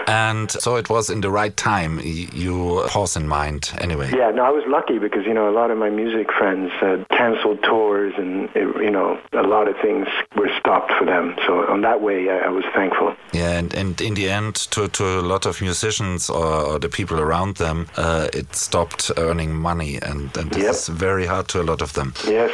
and 0.08 0.50
so 0.52 0.76
it 0.76 0.90
was 0.90 1.10
in 1.10 1.22
the 1.22 1.30
right 1.30 1.56
time. 1.56 2.00
You 2.04 2.84
pause 2.88 3.16
in 3.16 3.28
mind, 3.28 3.72
anyway. 3.80 4.12
Yeah, 4.16 4.32
no, 4.32 4.44
I 4.44 4.50
was 4.50 4.64
lucky 4.68 5.00
because 5.00 5.26
you 5.26 5.34
know 5.34 5.50
a 5.50 5.56
lot 5.60 5.72
of 5.72 5.78
my 5.78 5.90
music 5.90 6.32
friends 6.32 6.72
had 6.80 7.08
canceled 7.10 7.64
tours, 7.64 8.14
and 8.18 8.50
it, 8.56 8.68
you 8.82 8.92
know 8.92 9.20
a 9.34 9.44
lot 9.44 9.68
of 9.68 9.76
things 9.82 10.08
were 10.36 10.50
stopped 10.60 10.92
for 10.98 11.06
them. 11.06 11.36
So 11.46 11.66
on 11.68 11.82
that 11.82 12.02
way, 12.02 12.30
I, 12.30 12.38
I 12.48 12.50
was 12.50 12.66
thankful. 12.74 13.16
Yeah, 13.34 13.58
and, 13.60 13.74
and 13.74 14.00
in 14.02 14.14
the 14.14 14.30
end, 14.30 14.56
to 14.72 14.88
to 14.88 15.04
a 15.20 15.22
lot 15.22 15.46
of 15.46 15.62
musicians 15.62 16.30
or, 16.30 16.46
or 16.46 16.80
the 16.80 16.90
people 16.90 17.20
around 17.20 17.58
them, 17.58 17.88
uh, 17.98 18.28
it 18.34 18.56
stopped 18.56 19.12
earning 19.18 19.54
money, 19.56 20.00
and 20.02 20.36
and 20.38 20.52
this 20.52 20.64
Yep. 20.64 20.72
is 20.72 20.88
very 20.88 21.26
hard 21.26 21.48
to 21.50 21.62
a 21.62 21.64
lot 21.64 21.82
of 21.82 21.94
them. 21.94 22.14
Yes. 22.26 22.52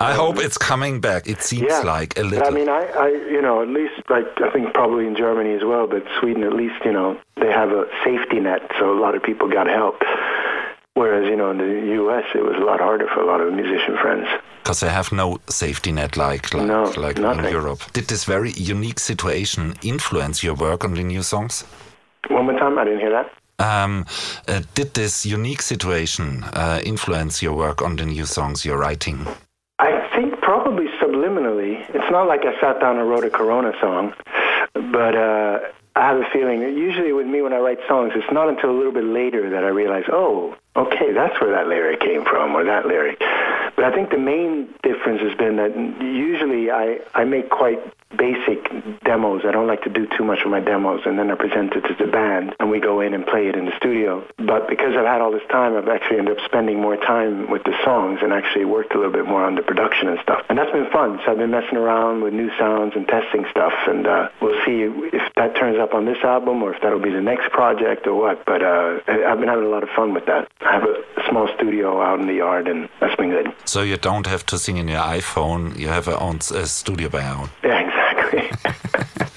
I 0.00 0.12
hope 0.14 0.38
it's 0.38 0.56
coming 0.56 1.00
back. 1.00 1.28
It 1.28 1.42
seems 1.42 1.66
Yeah. 1.68 1.80
like 1.80 2.16
a 2.18 2.22
little. 2.22 2.46
I 2.46 2.50
mean, 2.50 2.68
I, 2.68 2.82
I, 2.96 3.08
you 3.08 3.42
know, 3.42 3.62
at 3.62 3.68
least 3.68 3.94
like 4.08 4.26
I 4.40 4.50
think 4.52 4.72
probably 4.72 5.06
in 5.06 5.16
Germany 5.16 5.54
as 5.54 5.64
well, 5.64 5.86
but 5.88 6.04
Sweden 6.20 6.44
at 6.44 6.52
least, 6.52 6.84
you 6.84 6.92
know, 6.92 7.16
they 7.40 7.50
have 7.50 7.70
a 7.72 7.86
safety 8.04 8.38
net, 8.38 8.62
so 8.78 8.92
a 8.92 8.98
lot 9.00 9.16
of 9.16 9.22
people 9.24 9.48
got 9.48 9.66
help. 9.66 9.96
Whereas, 10.94 11.28
you 11.28 11.36
know, 11.36 11.50
in 11.50 11.58
the 11.58 11.92
U.S., 11.94 12.24
it 12.34 12.42
was 12.44 12.56
a 12.56 12.64
lot 12.64 12.80
harder 12.80 13.06
for 13.14 13.20
a 13.20 13.26
lot 13.26 13.40
of 13.40 13.52
musician 13.52 13.96
friends. 14.00 14.26
because 14.62 14.80
they 14.80 14.88
have 14.88 15.10
no 15.12 15.38
safety 15.48 15.92
net 15.92 16.16
like 16.16 16.52
like, 16.54 16.66
No, 16.66 16.82
like 16.96 17.18
in. 17.18 17.44
Europe. 17.52 17.80
Did 17.92 18.06
this 18.08 18.24
very 18.24 18.50
unique 18.52 18.98
situation 19.00 19.74
influence 19.82 20.42
your 20.44 20.54
work 20.54 20.84
on 20.84 20.94
the 20.94 21.02
new 21.02 21.22
songs? 21.22 21.64
One 22.28 22.44
more 22.46 22.58
time, 22.58 22.78
I 22.78 22.84
didn't 22.84 23.00
hear 23.00 23.12
that. 23.12 23.30
Um, 23.60 24.06
uh, 24.46 24.60
did 24.74 24.94
this 24.94 25.24
unique 25.26 25.62
situation 25.62 26.44
uh, 26.52 26.80
influence 26.84 27.42
your 27.42 27.54
work 27.56 27.82
on 27.82 27.96
the 27.96 28.04
new 28.06 28.24
songs 28.26 28.64
you're 28.64 28.78
writing? 28.78 29.26
I 29.80 29.92
think 30.16 30.40
probably 30.42 30.86
subliminally. 31.00 31.78
It's 31.94 32.07
not 32.18 32.26
like 32.26 32.44
I 32.44 32.60
sat 32.60 32.80
down 32.80 32.98
and 32.98 33.08
wrote 33.08 33.24
a 33.24 33.30
Corona 33.30 33.72
song, 33.80 34.12
but 34.74 35.14
uh, 35.14 35.60
I 35.94 36.00
have 36.00 36.16
a 36.16 36.28
feeling 36.32 36.60
that 36.60 36.72
usually 36.72 37.12
with 37.12 37.28
me 37.28 37.42
when 37.42 37.52
I 37.52 37.58
write 37.58 37.78
songs, 37.86 38.12
it's 38.16 38.32
not 38.32 38.48
until 38.48 38.70
a 38.70 38.76
little 38.76 38.92
bit 38.92 39.04
later 39.04 39.48
that 39.50 39.62
I 39.62 39.68
realize, 39.68 40.02
oh, 40.10 40.56
okay, 40.78 41.12
that's 41.12 41.40
where 41.40 41.50
that 41.52 41.66
lyric 41.68 42.00
came 42.00 42.24
from, 42.24 42.54
or 42.54 42.64
that 42.64 42.86
lyric. 42.86 43.18
But 43.76 43.84
I 43.84 43.92
think 43.94 44.10
the 44.10 44.18
main 44.18 44.68
difference 44.82 45.20
has 45.22 45.36
been 45.36 45.56
that 45.56 45.76
usually 46.02 46.70
I, 46.70 46.98
I 47.14 47.24
make 47.24 47.50
quite 47.50 47.78
basic 48.16 48.64
demos. 49.04 49.42
I 49.44 49.52
don't 49.52 49.66
like 49.66 49.82
to 49.82 49.90
do 49.90 50.06
too 50.16 50.24
much 50.24 50.40
with 50.42 50.50
my 50.50 50.60
demos, 50.60 51.02
and 51.04 51.18
then 51.18 51.30
I 51.30 51.34
present 51.34 51.74
it 51.74 51.82
to 51.82 51.94
the 51.94 52.10
band, 52.10 52.56
and 52.58 52.70
we 52.70 52.80
go 52.80 53.00
in 53.00 53.12
and 53.12 53.26
play 53.26 53.48
it 53.48 53.54
in 53.54 53.66
the 53.66 53.76
studio. 53.76 54.24
But 54.38 54.68
because 54.68 54.96
I've 54.96 55.06
had 55.06 55.20
all 55.20 55.30
this 55.30 55.46
time, 55.50 55.76
I've 55.76 55.88
actually 55.88 56.18
ended 56.18 56.38
up 56.38 56.44
spending 56.44 56.80
more 56.80 56.96
time 56.96 57.50
with 57.50 57.64
the 57.64 57.74
songs 57.84 58.20
and 58.22 58.32
actually 58.32 58.64
worked 58.64 58.94
a 58.94 58.96
little 58.96 59.12
bit 59.12 59.26
more 59.26 59.44
on 59.44 59.56
the 59.56 59.62
production 59.62 60.08
and 60.08 60.18
stuff. 60.20 60.44
And 60.48 60.58
that's 60.58 60.72
been 60.72 60.90
fun. 60.90 61.20
So 61.24 61.32
I've 61.32 61.38
been 61.38 61.50
messing 61.50 61.76
around 61.76 62.22
with 62.22 62.32
new 62.32 62.50
sounds 62.58 62.94
and 62.96 63.06
testing 63.06 63.44
stuff, 63.50 63.74
and 63.86 64.06
uh, 64.06 64.28
we'll 64.40 64.58
see 64.64 64.88
if 65.12 65.22
that 65.36 65.54
turns 65.56 65.78
up 65.78 65.92
on 65.94 66.06
this 66.06 66.18
album 66.24 66.62
or 66.62 66.74
if 66.74 66.80
that'll 66.82 66.98
be 66.98 67.12
the 67.12 67.20
next 67.20 67.50
project 67.50 68.06
or 68.06 68.14
what. 68.14 68.44
But 68.46 68.62
uh, 68.62 69.00
I've 69.06 69.38
been 69.38 69.48
having 69.48 69.66
a 69.66 69.70
lot 69.70 69.82
of 69.82 69.90
fun 69.90 70.14
with 70.14 70.26
that. 70.26 70.48
I 70.68 70.72
have 70.72 70.84
a 70.84 71.02
small 71.30 71.48
studio 71.56 72.02
out 72.02 72.20
in 72.20 72.26
the 72.26 72.34
yard, 72.34 72.68
and 72.68 72.90
that's 73.00 73.16
been 73.16 73.30
good. 73.30 73.54
So 73.64 73.80
you 73.80 73.96
don't 73.96 74.26
have 74.26 74.44
to 74.46 74.58
sing 74.58 74.76
in 74.76 74.86
your 74.86 75.00
iPhone. 75.00 75.78
You 75.78 75.88
have 75.88 76.08
a, 76.08 76.18
own 76.18 76.36
uh, 76.36 76.66
studio 76.66 77.08
by 77.08 77.22
your 77.22 77.36
own. 77.38 77.50
Yeah, 77.64 77.80
exactly. 77.88 78.72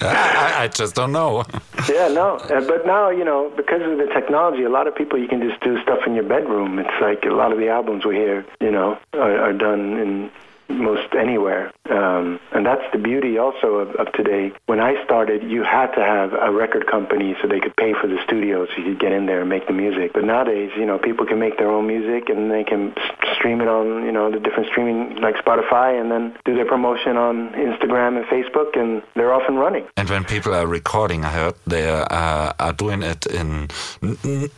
I, 0.02 0.64
I 0.64 0.68
just 0.68 0.94
don't 0.94 1.12
know. 1.12 1.44
Yeah, 1.88 2.06
no, 2.06 2.36
uh, 2.36 2.60
but 2.60 2.86
now 2.86 3.10
you 3.10 3.24
know 3.24 3.52
because 3.56 3.82
of 3.82 3.98
the 3.98 4.06
technology, 4.14 4.62
a 4.62 4.68
lot 4.68 4.86
of 4.86 4.94
people 4.94 5.18
you 5.18 5.26
can 5.26 5.40
just 5.40 5.60
do 5.62 5.82
stuff 5.82 5.98
in 6.06 6.14
your 6.14 6.22
bedroom. 6.22 6.78
It's 6.78 7.00
like 7.00 7.24
a 7.24 7.34
lot 7.34 7.50
of 7.50 7.58
the 7.58 7.68
albums 7.68 8.04
we 8.04 8.14
hear, 8.14 8.46
you 8.60 8.70
know, 8.70 8.96
are, 9.14 9.36
are 9.36 9.52
done 9.52 9.98
in 9.98 10.30
most 10.72 11.14
anywhere, 11.14 11.72
um, 11.90 12.38
and 12.52 12.64
that's 12.66 12.82
the 12.92 12.98
beauty 12.98 13.38
also 13.38 13.68
of, 13.82 13.94
of 13.96 14.12
today. 14.12 14.52
When 14.66 14.80
I 14.80 15.02
started, 15.04 15.42
you 15.42 15.62
had 15.62 15.92
to 15.92 16.02
have 16.04 16.32
a 16.32 16.50
record 16.50 16.86
company 16.86 17.36
so 17.40 17.48
they 17.48 17.60
could 17.60 17.76
pay 17.76 17.92
for 18.00 18.06
the 18.06 18.18
studio, 18.24 18.66
so 18.66 18.72
you 18.78 18.84
could 18.84 19.00
get 19.00 19.12
in 19.12 19.26
there 19.26 19.40
and 19.40 19.48
make 19.48 19.66
the 19.66 19.72
music. 19.72 20.12
But 20.12 20.24
nowadays, 20.24 20.70
you 20.76 20.86
know, 20.86 20.98
people 20.98 21.26
can 21.26 21.38
make 21.38 21.58
their 21.58 21.70
own 21.70 21.86
music 21.86 22.28
and 22.28 22.50
they 22.50 22.64
can 22.64 22.94
stream 23.36 23.60
it 23.60 23.68
on, 23.68 24.04
you 24.04 24.12
know, 24.12 24.30
the 24.30 24.38
different 24.40 24.68
streaming 24.70 25.16
like 25.26 25.36
Spotify, 25.44 26.00
and 26.00 26.10
then 26.10 26.36
do 26.44 26.54
their 26.54 26.66
promotion 26.66 27.16
on 27.16 27.50
Instagram 27.68 28.16
and 28.18 28.24
Facebook, 28.26 28.76
and 28.78 29.02
they're 29.14 29.32
off 29.32 29.46
and 29.48 29.58
running. 29.58 29.84
And 29.96 30.08
when 30.08 30.24
people 30.24 30.54
are 30.54 30.66
recording, 30.66 31.24
I 31.24 31.30
heard 31.30 31.54
they 31.66 31.88
uh, 31.88 32.52
are 32.58 32.72
doing 32.72 33.02
it 33.02 33.26
in 33.26 33.68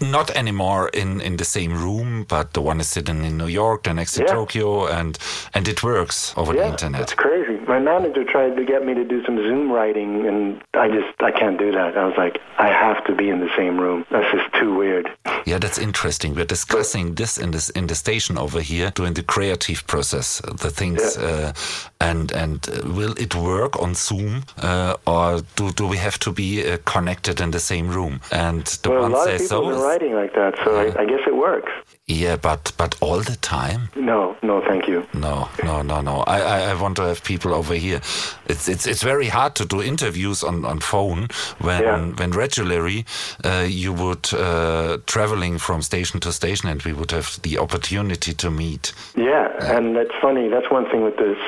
not 0.00 0.30
anymore 0.42 0.88
in, 0.92 1.21
in 1.21 1.37
the 1.37 1.44
same 1.44 1.73
room, 1.73 2.25
but 2.28 2.52
the 2.52 2.61
one 2.61 2.80
is 2.80 2.88
sitting 2.88 3.25
in 3.25 3.37
New 3.38 3.47
York, 3.62 3.85
the 3.85 3.94
next 3.94 4.16
in 4.18 4.25
Yeah. 4.25 4.33
Tokyo, 4.35 4.87
and 4.87 5.18
and 5.54 5.66
it 5.68 5.83
works 5.83 6.03
over 6.37 6.52
the 6.52 6.58
Yeah, 6.58 6.70
internet. 6.70 7.00
it's 7.02 7.14
crazy. 7.14 7.53
My 7.66 7.78
manager 7.78 8.25
tried 8.25 8.56
to 8.56 8.64
get 8.64 8.85
me 8.85 8.94
to 8.94 9.04
do 9.04 9.25
some 9.25 9.37
Zoom 9.38 9.71
writing, 9.71 10.26
and 10.26 10.62
I 10.75 10.88
just 10.88 11.21
I 11.23 11.30
can't 11.30 11.59
do 11.59 11.73
that. 11.73 11.97
I 11.97 12.04
was 12.04 12.16
like, 12.16 12.38
I 12.59 12.68
have 12.68 13.04
to 13.06 13.14
be 13.14 13.28
in 13.30 13.40
the 13.40 13.50
same 13.56 13.78
room. 13.80 14.04
That's 14.11 14.30
just 14.33 14.52
too 14.54 14.75
weird. 14.75 15.11
Yeah, 15.47 15.59
that's 15.59 15.78
interesting. 15.78 16.35
We're 16.35 16.44
discussing 16.44 17.14
this 17.14 17.38
in 17.38 17.50
this 17.52 17.71
in 17.71 17.87
the 17.87 17.94
station 17.94 18.38
over 18.38 18.61
here 18.61 18.90
during 18.94 19.14
the 19.14 19.23
creative 19.23 19.87
process, 19.87 20.40
the 20.40 20.71
things, 20.71 21.16
uh, 21.16 21.52
and 22.00 22.33
and 22.33 22.68
uh, 22.68 22.88
will 22.92 23.14
it 23.18 23.35
work 23.35 23.80
on 23.80 23.94
Zoom, 23.94 24.44
uh, 24.62 24.97
or 25.06 25.40
do 25.56 25.71
do 25.73 25.87
we 25.87 25.97
have 25.97 26.18
to 26.21 26.33
be 26.33 26.66
uh, 26.71 26.78
connected 26.85 27.40
in 27.40 27.50
the 27.50 27.61
same 27.61 27.88
room? 27.88 28.21
And 28.30 28.64
the 28.83 28.90
Well, 28.90 28.99
a 28.99 29.02
one 29.02 29.12
lot 29.12 29.28
of 29.28 29.38
says 29.38 29.42
people 29.42 29.64
so. 29.64 29.71
been 29.71 29.80
writing 29.80 30.14
like 30.14 30.35
that, 30.35 30.54
so 30.64 30.76
I, 30.76 31.02
I 31.02 31.06
guess 31.06 31.21
it 31.26 31.37
works. 31.37 31.73
Yeah, 32.06 32.37
but 32.37 32.73
but 32.76 32.97
all 33.00 33.21
the 33.21 33.37
time. 33.37 33.88
No, 33.97 34.37
no, 34.42 34.61
thank 34.61 34.87
you. 34.88 35.06
No, 35.14 35.49
no, 35.62 35.83
no, 35.83 36.00
no. 36.02 36.23
I, 36.26 36.40
I, 36.40 36.59
I 36.71 36.75
want 36.80 36.97
to 36.97 37.02
have 37.02 37.23
people 37.25 37.53
over 37.54 37.75
here. 37.75 38.00
It's 38.46 38.68
it's 38.68 38.87
it's 38.87 39.02
very 39.02 39.28
hard 39.28 39.54
to 39.54 39.64
do 39.64 39.82
interviews 39.82 40.42
on, 40.44 40.64
on 40.64 40.80
phone 40.80 41.28
when 41.58 41.82
Yeah. 41.82 42.00
when 42.18 42.30
regularly 42.32 43.04
uh, 43.44 43.66
you 43.68 43.92
would 43.92 44.32
uh, 44.34 44.99
traveling 45.06 45.58
from 45.58 45.82
station 45.82 46.20
to 46.20 46.32
station 46.32 46.68
and 46.70 46.82
we 46.82 46.92
would 46.92 47.11
have 47.12 47.40
the 47.42 47.58
opportunity 47.58 48.32
to 48.34 48.50
meet. 48.50 48.92
Yeah, 49.16 49.49
and 49.76 49.96
that's 49.96 50.14
funny. 50.20 50.49
That's 50.49 50.70
one 50.70 50.87
thing 50.90 51.02
with 51.04 51.16
this 51.16 51.38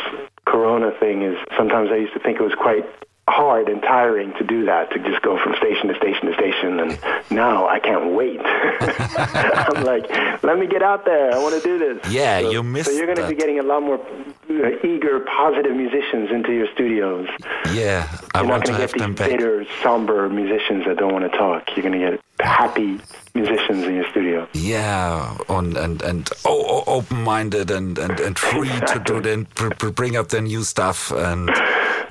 Corona 0.46 0.92
thing 1.00 1.22
is 1.22 1.36
sometimes 1.56 1.90
I 1.92 1.96
used 1.96 2.14
to 2.14 2.20
think 2.20 2.38
it 2.40 2.42
was 2.42 2.54
quite 2.54 2.86
hard 3.28 3.68
and 3.68 3.82
tiring 3.82 4.32
to 4.38 4.44
do 4.44 4.64
that 4.66 4.90
to 4.92 4.98
just 5.00 5.20
go 5.22 5.36
from 5.42 5.54
station 5.56 5.88
to 5.88 5.96
station 5.96 6.26
to 6.26 6.34
station 6.34 6.78
and 6.78 6.98
now 7.30 7.66
I 7.66 7.80
can't 7.80 8.12
wait. 8.14 8.40
I'm 8.40 9.82
like 9.82 10.08
let 10.44 10.58
me 10.58 10.66
get 10.68 10.82
out 10.82 11.04
there. 11.04 11.34
I 11.34 11.38
want 11.38 11.60
to 11.60 11.60
do 11.60 11.76
this. 11.78 12.12
Yeah 12.12 12.40
so, 12.40 12.50
you 12.50 12.62
missed 12.62 12.88
so 12.88 12.96
you're 12.96 13.06
going 13.06 13.18
to 13.18 13.28
be 13.28 13.34
getting 13.34 13.58
a 13.58 13.64
lot 13.64 13.82
more 13.82 13.98
uh, 13.98 14.86
eager 14.86 15.20
positive 15.20 15.74
musicians 15.74 16.30
into 16.30 16.52
your 16.52 16.68
studios. 16.72 17.28
Yeah 17.72 18.08
I 18.32 18.42
you're 18.42 18.50
want 18.50 18.66
not 18.66 18.66
to 18.66 18.72
have 18.74 18.92
them 18.92 19.14
back. 19.14 19.30
bitter 19.30 19.66
somber 19.82 20.28
musicians 20.28 20.84
that 20.86 20.96
don't 20.98 21.12
want 21.12 21.30
to 21.30 21.36
talk. 21.36 21.64
You're 21.74 21.82
going 21.82 22.00
to 22.00 22.10
get 22.12 22.20
happy 22.38 23.00
musicians 23.34 23.84
in 23.86 23.96
your 23.96 24.08
studio. 24.12 24.46
Yeah 24.52 25.36
and 25.48 25.76
and, 25.76 26.00
and 26.02 26.30
oh, 26.44 26.84
open-minded 26.86 27.72
and, 27.72 27.98
and, 27.98 28.20
and 28.20 28.38
free 28.38 28.68
to 28.68 29.02
do 29.04 29.20
then 29.20 29.48
bring 29.96 30.14
up 30.16 30.28
their 30.28 30.42
new 30.42 30.62
stuff 30.62 31.10
and 31.10 31.50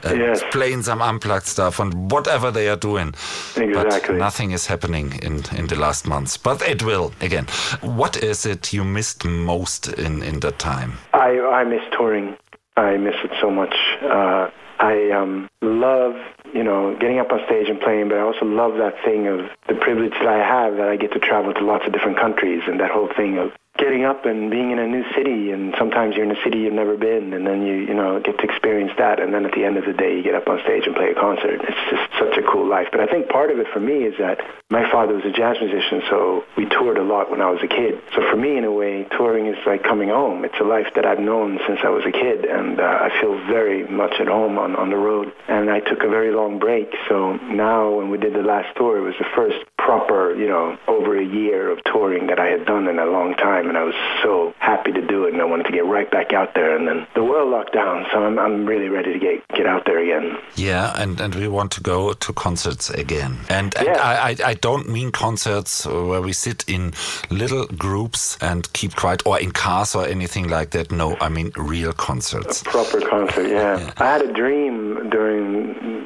and 0.03 0.19
yes. 0.19 0.43
playing 0.51 0.83
some 0.83 1.01
unplugged 1.01 1.45
stuff 1.45 1.79
and 1.79 2.11
whatever 2.11 2.51
they 2.51 2.67
are 2.69 2.75
doing. 2.75 3.09
Exactly. 3.55 3.73
But 3.73 4.19
nothing 4.19 4.51
is 4.51 4.65
happening 4.65 5.13
in, 5.21 5.43
in 5.55 5.67
the 5.67 5.75
last 5.75 6.07
months. 6.07 6.37
But 6.37 6.61
it 6.61 6.83
will 6.83 7.13
again. 7.21 7.45
What 7.81 8.17
is 8.17 8.45
it 8.45 8.73
you 8.73 8.83
missed 8.83 9.25
most 9.25 9.87
in, 9.87 10.23
in 10.23 10.39
that 10.41 10.59
time? 10.59 10.93
I, 11.13 11.39
I 11.39 11.63
miss 11.63 11.81
touring. 11.91 12.35
I 12.77 12.97
miss 12.97 13.15
it 13.23 13.31
so 13.39 13.49
much. 13.49 13.75
Uh, 14.01 14.49
I 14.79 15.11
um, 15.11 15.49
love, 15.61 16.15
you 16.53 16.63
know, 16.63 16.95
getting 16.99 17.19
up 17.19 17.31
on 17.31 17.39
stage 17.45 17.69
and 17.69 17.79
playing, 17.79 18.09
but 18.09 18.17
I 18.17 18.21
also 18.21 18.45
love 18.45 18.77
that 18.77 18.95
thing 19.03 19.27
of 19.27 19.49
the 19.67 19.75
privilege 19.75 20.11
that 20.11 20.27
I 20.27 20.39
have 20.39 20.75
that 20.75 20.89
I 20.89 20.97
get 20.97 21.13
to 21.13 21.19
travel 21.19 21.53
to 21.53 21.63
lots 21.63 21.85
of 21.85 21.93
different 21.93 22.17
countries 22.17 22.63
and 22.67 22.79
that 22.79 22.91
whole 22.91 23.09
thing 23.15 23.37
of 23.37 23.51
getting 23.77 24.05
up 24.05 24.25
and 24.25 24.49
being 24.49 24.71
in 24.71 24.79
a 24.79 24.87
new 24.87 25.03
city 25.15 25.51
and 25.51 25.75
sometimes 25.77 26.15
you're 26.15 26.23
in 26.23 26.31
a 26.31 26.41
city 26.43 26.59
you've 26.59 26.73
never 26.73 26.95
been 26.95 27.33
and 27.33 27.45
then 27.45 27.65
you 27.65 27.75
you 27.75 27.93
know 27.93 28.19
get 28.23 28.37
to 28.37 28.43
experience 28.43 28.91
that 28.97 29.19
and 29.19 29.33
then 29.33 29.45
at 29.45 29.51
the 29.51 29.65
end 29.65 29.77
of 29.77 29.85
the 29.85 29.93
day 29.93 30.15
you 30.15 30.23
get 30.23 30.35
up 30.35 30.47
on 30.47 30.59
stage 30.63 30.83
and 30.85 30.95
play 30.95 31.11
a 31.11 31.15
concert. 31.15 31.59
It's 31.59 31.83
just 31.91 32.07
such 32.17 32.37
a 32.37 32.43
cool 32.47 32.67
life. 32.67 32.87
But 32.91 33.01
i 33.01 33.07
think 33.07 33.27
part 33.27 33.51
of 33.51 33.59
it 33.59 33.67
for 33.73 33.79
me 33.79 34.07
is 34.07 34.15
that 34.19 34.39
my 34.69 34.89
father 34.91 35.13
was 35.13 35.25
a 35.25 35.31
jazz 35.31 35.57
musician 35.59 36.01
so 36.09 36.43
we 36.55 36.65
toured 36.65 36.97
a 36.97 37.03
lot 37.03 37.29
when 37.29 37.41
i 37.41 37.49
was 37.51 37.59
a 37.63 37.67
kid. 37.67 37.99
So 38.15 38.23
for 38.31 38.37
me 38.37 38.57
in 38.57 38.63
a 38.63 38.71
way 38.71 39.07
touring 39.11 39.47
is 39.47 39.59
like 39.65 39.83
coming 39.83 40.09
home. 40.09 40.45
It's 40.45 40.59
a 40.59 40.63
life 40.63 40.87
that 40.95 41.05
i've 41.05 41.19
known 41.19 41.59
since 41.67 41.79
i 41.83 41.89
was 41.89 42.05
a 42.07 42.11
kid 42.11 42.45
and 42.45 42.79
uh, 42.79 43.07
i 43.07 43.09
feel 43.19 43.35
very 43.51 43.83
much 43.87 44.15
at 44.19 44.27
home 44.27 44.57
on 44.57 44.75
on 44.75 44.89
the 44.89 44.97
road. 44.97 45.33
And 45.47 45.69
i 45.69 45.79
took 45.79 46.03
a 46.03 46.09
very 46.09 46.31
long 46.31 46.59
break 46.59 46.95
so 47.09 47.35
now 47.51 47.91
when 47.91 48.09
we 48.09 48.17
did 48.17 48.33
the 48.33 48.47
last 48.47 48.75
tour 48.77 48.97
it 48.97 49.01
was 49.01 49.15
the 49.19 49.27
first 49.35 49.57
proper 49.77 50.33
you 50.33 50.47
know 50.47 50.77
over 50.87 51.19
a 51.19 51.25
year 51.25 51.69
of 51.69 51.83
touring 51.83 52.27
that 52.27 52.39
i 52.39 52.47
had 52.47 52.65
done 52.65 52.87
in 52.87 52.97
a 52.97 53.05
long 53.05 53.35
time 53.35 53.64
time, 53.65 53.69
and 53.69 53.77
I 53.77 53.83
was 53.83 53.95
so 54.23 54.53
happy 54.59 54.91
to 54.91 55.01
do 55.01 55.25
it, 55.25 55.33
and 55.33 55.41
I 55.41 55.45
wanted 55.45 55.65
to 55.65 55.71
get 55.71 55.85
right 55.85 56.09
back 56.09 56.33
out 56.33 56.53
there. 56.53 56.75
And 56.75 56.87
then 56.87 57.07
the 57.15 57.23
world 57.23 57.51
locked 57.51 57.73
down, 57.73 58.05
so 58.11 58.23
I'm, 58.23 58.37
I'm 58.39 58.65
really 58.65 58.89
ready 58.89 59.13
to 59.13 59.19
get 59.19 59.47
get 59.49 59.65
out 59.65 59.85
there 59.85 59.99
again. 59.99 60.37
Yeah, 60.55 60.93
and, 60.95 61.19
and 61.19 61.35
we 61.35 61.47
want 61.47 61.71
to 61.73 61.81
go 61.81 62.13
to 62.13 62.33
concerts 62.33 62.89
again. 62.89 63.37
And, 63.49 63.75
and 63.77 63.87
yeah. 63.87 64.01
I, 64.01 64.29
I, 64.29 64.35
I 64.49 64.53
don't 64.55 64.89
mean 64.89 65.11
concerts 65.11 65.85
where 65.85 66.21
we 66.21 66.33
sit 66.33 66.63
in 66.67 66.93
little 67.29 67.65
groups 67.67 68.37
and 68.41 68.71
keep 68.73 68.95
quiet, 68.95 69.25
or 69.25 69.39
in 69.39 69.51
cars 69.51 69.95
or 69.95 70.05
anything 70.05 70.49
like 70.49 70.71
that. 70.71 70.91
No, 70.91 71.17
I 71.19 71.29
mean 71.29 71.51
real 71.55 71.93
concerts. 71.93 72.61
A 72.61 72.65
proper 72.65 73.01
concert, 73.01 73.47
yeah. 73.47 73.79
yeah. 73.79 73.93
I 73.97 74.05
had 74.05 74.21
a 74.21 74.33
dream 74.33 75.09
during 75.09 75.64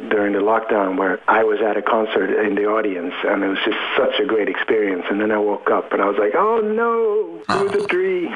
during 0.09 0.33
the 0.33 0.39
lockdown 0.39 0.97
where 0.97 1.19
I 1.27 1.43
was 1.43 1.59
at 1.61 1.77
a 1.77 1.81
concert 1.81 2.29
in 2.45 2.55
the 2.55 2.65
audience, 2.65 3.13
and 3.23 3.43
it 3.43 3.47
was 3.47 3.59
just 3.65 3.77
such 3.97 4.19
a 4.19 4.25
great 4.25 4.49
experience. 4.49 5.05
And 5.09 5.21
then 5.21 5.31
I 5.31 5.37
woke 5.37 5.69
up 5.69 5.91
and 5.93 6.01
I 6.01 6.05
was 6.05 6.17
like, 6.17 6.33
oh 6.35 6.59
no, 6.61 7.41
it 7.49 7.63
was 7.63 7.83
a 7.83 7.87
dream. 7.87 8.33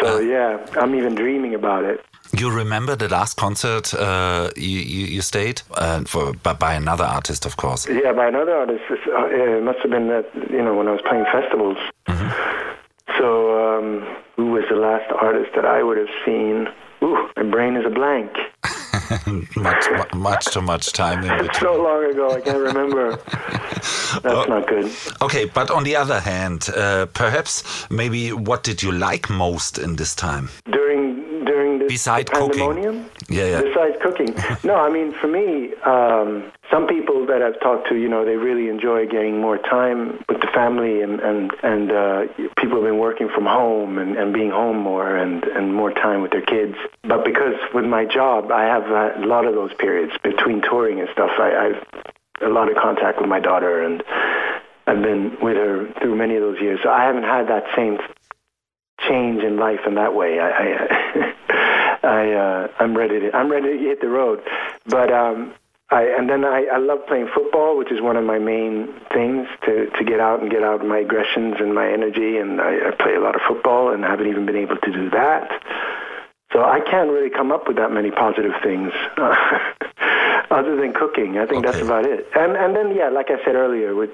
so 0.00 0.20
yeah, 0.20 0.64
I'm 0.80 0.94
even 0.94 1.14
dreaming 1.14 1.54
about 1.54 1.84
it. 1.84 2.04
You 2.32 2.50
remember 2.50 2.96
the 2.96 3.08
last 3.08 3.36
concert 3.36 3.94
uh, 3.94 4.50
you, 4.56 4.80
you, 4.80 5.06
you, 5.06 5.22
stayed 5.22 5.62
uh, 5.74 6.02
for 6.04 6.32
by, 6.34 6.54
by, 6.54 6.74
another 6.74 7.04
artist, 7.04 7.46
of 7.46 7.56
course. 7.56 7.88
Yeah, 7.88 8.12
by 8.12 8.26
another 8.26 8.52
artist. 8.52 8.82
Uh, 8.90 9.26
it 9.26 9.62
must 9.62 9.78
have 9.78 9.90
been 9.90 10.08
that 10.08 10.28
you 10.50 10.62
know 10.62 10.74
when 10.74 10.88
I 10.88 10.92
was 10.92 11.02
playing 11.08 11.24
festivals. 11.32 11.78
Mm 12.08 12.16
-hmm. 12.16 12.30
So 13.18 13.28
um, 13.64 14.02
who 14.36 14.50
was 14.52 14.64
the 14.68 14.76
last 14.76 15.10
artist 15.12 15.50
that 15.54 15.64
I 15.64 15.82
would 15.82 15.98
have 15.98 16.12
seen? 16.24 16.68
Ooh, 17.02 17.28
my 17.36 17.44
brain 17.44 17.76
is 17.76 17.86
a 17.86 17.90
blank. 17.90 18.30
much, 19.56 19.84
much 20.14 20.44
too 20.46 20.62
much 20.62 20.92
time 20.92 21.22
in 21.24 21.46
between. 21.46 21.60
so 21.60 21.82
long 21.82 22.04
ago, 22.10 22.30
I 22.30 22.40
can't 22.40 22.58
remember. 22.58 23.16
That's 24.22 24.24
oh, 24.24 24.44
not 24.48 24.68
good. 24.68 24.90
Okay, 25.22 25.44
but 25.46 25.70
on 25.70 25.84
the 25.84 25.96
other 25.96 26.20
hand, 26.20 26.68
uh, 26.74 27.06
perhaps 27.06 27.62
maybe 27.90 28.32
what 28.32 28.62
did 28.62 28.82
you 28.82 28.92
like 28.92 29.28
most 29.30 29.78
in 29.78 29.96
this 29.96 30.14
time? 30.14 30.48
During 30.70 31.44
during 31.44 31.78
this 31.78 31.88
Besides 31.88 32.30
cooking. 32.30 33.08
Yeah, 33.28 33.46
yeah. 33.46 33.62
Besides 33.62 33.96
cooking, 34.02 34.34
no. 34.64 34.76
I 34.76 34.90
mean, 34.90 35.12
for 35.20 35.28
me, 35.28 35.74
um, 35.84 36.52
some 36.70 36.86
people 36.86 37.26
that 37.26 37.42
I've 37.42 37.58
talked 37.60 37.88
to, 37.88 37.96
you 37.96 38.08
know, 38.08 38.24
they 38.24 38.36
really 38.36 38.68
enjoy 38.68 39.06
getting 39.06 39.40
more 39.40 39.58
time 39.58 40.22
family, 40.56 41.02
and 41.02 41.20
and 41.20 41.52
and 41.62 41.92
uh, 41.92 42.22
people 42.56 42.76
have 42.80 42.84
been 42.84 42.98
working 42.98 43.28
from 43.28 43.44
home 43.44 43.98
and, 43.98 44.16
and 44.16 44.32
being 44.32 44.50
home 44.50 44.78
more 44.78 45.14
and 45.14 45.44
and 45.44 45.74
more 45.74 45.92
time 45.92 46.22
with 46.22 46.32
their 46.32 46.46
kids. 46.54 46.74
But 47.02 47.24
because 47.24 47.54
with 47.74 47.84
my 47.84 48.06
job, 48.06 48.50
I 48.50 48.64
have 48.64 48.84
a 49.22 49.26
lot 49.26 49.44
of 49.44 49.54
those 49.54 49.72
periods 49.74 50.12
between 50.24 50.62
touring 50.62 50.98
and 50.98 51.08
stuff. 51.12 51.30
I, 51.38 51.50
I've 51.66 52.12
a 52.40 52.48
lot 52.48 52.70
of 52.70 52.76
contact 52.76 53.20
with 53.20 53.28
my 53.28 53.40
daughter, 53.40 53.82
and 53.82 54.02
I've 54.86 55.02
been 55.02 55.36
with 55.42 55.56
her 55.56 55.92
through 56.00 56.16
many 56.16 56.36
of 56.36 56.42
those 56.42 56.60
years. 56.60 56.80
So 56.82 56.88
I 56.90 57.04
haven't 57.04 57.24
had 57.24 57.48
that 57.48 57.64
same 57.76 57.98
change 59.06 59.42
in 59.42 59.58
life 59.58 59.80
in 59.86 59.94
that 59.96 60.14
way. 60.14 60.40
I, 60.40 60.48
I 60.48 61.34
I 62.02 62.32
uh, 62.32 62.68
I'm 62.80 62.96
ready 62.96 63.20
to 63.20 63.36
I'm 63.36 63.50
ready 63.50 63.78
to 63.78 63.84
hit 63.84 64.00
the 64.00 64.08
road, 64.08 64.40
but 64.86 65.12
um, 65.12 65.52
I 65.90 66.02
and 66.02 66.28
then 66.28 66.44
I, 66.44 66.66
I 66.72 66.78
love 66.78 67.06
playing 67.06 67.28
football, 67.32 67.78
which 67.78 67.92
is 67.92 68.00
one 68.00 68.16
of 68.16 68.24
my 68.24 68.38
main 68.38 68.92
things 69.12 69.46
to 69.64 69.88
to 69.90 70.04
get 70.04 70.20
out 70.20 70.40
and 70.40 70.50
get 70.50 70.62
out 70.62 70.84
my 70.84 70.98
aggressions 70.98 71.56
and 71.60 71.74
my 71.74 71.90
energy, 71.90 72.38
and 72.38 72.60
I, 72.60 72.88
I 72.88 72.90
play 72.90 73.14
a 73.14 73.20
lot 73.20 73.36
of 73.36 73.42
football, 73.46 73.92
and 73.92 74.04
I 74.04 74.10
haven't 74.10 74.28
even 74.28 74.46
been 74.46 74.56
able 74.56 74.76
to 74.76 74.92
do 74.92 75.10
that. 75.10 75.62
So 76.52 76.64
I 76.64 76.80
can't 76.80 77.10
really 77.10 77.30
come 77.30 77.52
up 77.52 77.68
with 77.68 77.76
that 77.76 77.92
many 77.92 78.10
positive 78.10 78.52
things. 78.62 78.92
other 80.50 80.76
than 80.76 80.92
cooking. 80.92 81.38
I 81.38 81.46
think 81.46 81.64
okay. 81.64 81.72
that's 81.72 81.84
about 81.84 82.04
it. 82.06 82.26
And 82.34 82.56
and 82.56 82.74
then 82.74 82.94
yeah, 82.94 83.08
like 83.08 83.30
I 83.30 83.42
said 83.44 83.54
earlier, 83.54 83.94
with 83.94 84.10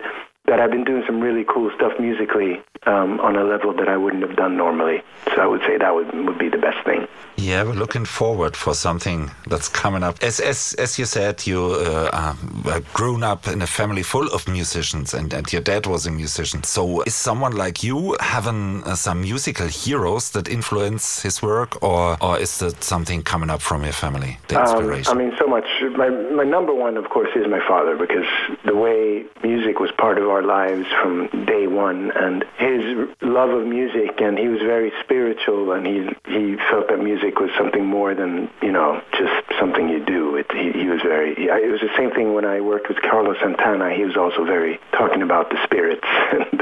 that 0.47 0.61
I've 0.61 0.71
been 0.71 0.85
doing 0.85 1.05
some 1.07 1.21
really 1.21 1.45
cool 1.45 1.71
stuff 1.77 1.93
musically 1.99 2.63
um, 2.87 3.21
on 3.21 3.37
a 3.37 3.45
level 3.45 3.73
that 3.75 3.89
I 3.89 3.97
wouldn't 3.97 4.23
have 4.23 4.37
done 4.37 4.57
normally. 4.57 5.03
So 5.35 5.41
I 5.41 5.47
would 5.47 5.61
say 5.63 5.79
that 5.79 5.95
would 5.95 6.13
would 6.27 6.39
be 6.39 6.49
the 6.49 6.59
best 6.59 6.85
thing. 6.85 7.07
Yeah, 7.37 7.63
we're 7.65 7.73
looking 7.73 8.05
forward 8.05 8.57
for 8.57 8.75
something 8.75 9.31
that's 9.49 9.69
coming 9.69 10.03
up. 10.03 10.23
As 10.23 10.41
as 10.41 10.75
as 10.79 10.99
you 10.99 11.07
said, 11.07 11.47
you 11.47 11.61
uh, 11.61 12.35
uh, 12.67 12.81
grown 12.93 13.23
up 13.23 13.49
in 13.49 13.63
a 13.63 13.67
family 13.67 14.03
full 14.03 14.29
of 14.29 14.47
musicians, 14.49 15.15
and, 15.15 15.33
and 15.33 15.51
your 15.53 15.63
dad 15.63 15.87
was 15.87 16.07
a 16.07 16.11
musician. 16.11 16.63
So 16.65 17.03
is 17.03 17.15
someone 17.15 17.57
like 17.57 17.83
you 17.83 18.17
having 18.21 18.83
uh, 18.85 18.97
some 18.97 19.23
musical 19.23 19.67
heroes 19.67 20.31
that 20.31 20.49
influence 20.49 21.23
his 21.23 21.41
work, 21.43 21.83
or 21.83 22.17
or 22.21 22.39
is 22.39 22.59
that 22.59 22.83
something 22.83 23.23
coming 23.23 23.51
up 23.51 23.63
from 23.63 23.85
your 23.85 23.93
family? 23.93 24.39
The 24.49 24.61
inspiration. 24.61 25.13
Um, 25.13 25.19
I 25.19 25.25
mean, 25.25 25.33
so 25.39 25.47
much. 25.47 25.67
My 25.97 26.11
my 26.11 26.45
number 26.45 26.75
one, 26.75 26.97
of 26.97 27.09
course, 27.11 27.31
is 27.35 27.47
my 27.49 27.61
father 27.67 27.97
because 27.97 28.27
the 28.65 28.77
way 28.77 29.25
music 29.43 29.81
was 29.81 29.91
part 29.93 30.19
of 30.19 30.29
our 30.29 30.43
lives 30.43 30.87
from 31.01 31.29
day 31.47 31.67
one, 31.67 32.11
and 32.13 32.45
his 32.59 32.72
love 33.21 33.51
of 33.51 33.67
music, 33.67 34.21
and 34.21 34.39
he 34.39 34.49
was 34.49 34.61
very 34.61 34.93
spiritual, 35.03 35.73
and 35.73 35.87
he 35.87 36.09
he 36.27 36.57
felt 36.71 36.89
that 36.89 36.99
music 36.99 37.39
was 37.39 37.51
something 37.59 37.85
more 37.85 38.15
than 38.15 38.51
you 38.63 38.73
know 38.73 39.03
just 39.13 39.33
something 39.59 39.89
you 39.89 40.05
do. 40.05 40.37
It, 40.37 40.51
he, 40.53 40.73
he 40.73 40.89
was 40.89 41.01
very. 41.03 41.35
He, 41.35 41.45
it 41.45 41.71
was 41.71 41.81
the 41.81 41.95
same 41.97 42.11
thing 42.11 42.35
when 42.35 42.45
I 42.45 42.61
worked 42.61 42.89
with 42.89 43.01
Carlos 43.03 43.37
Santana. 43.41 43.95
He 43.95 44.05
was 44.05 44.17
also 44.17 44.45
very 44.45 44.81
talking 44.93 45.23
about 45.23 45.51
the 45.51 45.59
spirits 45.65 46.07
and, 46.33 46.61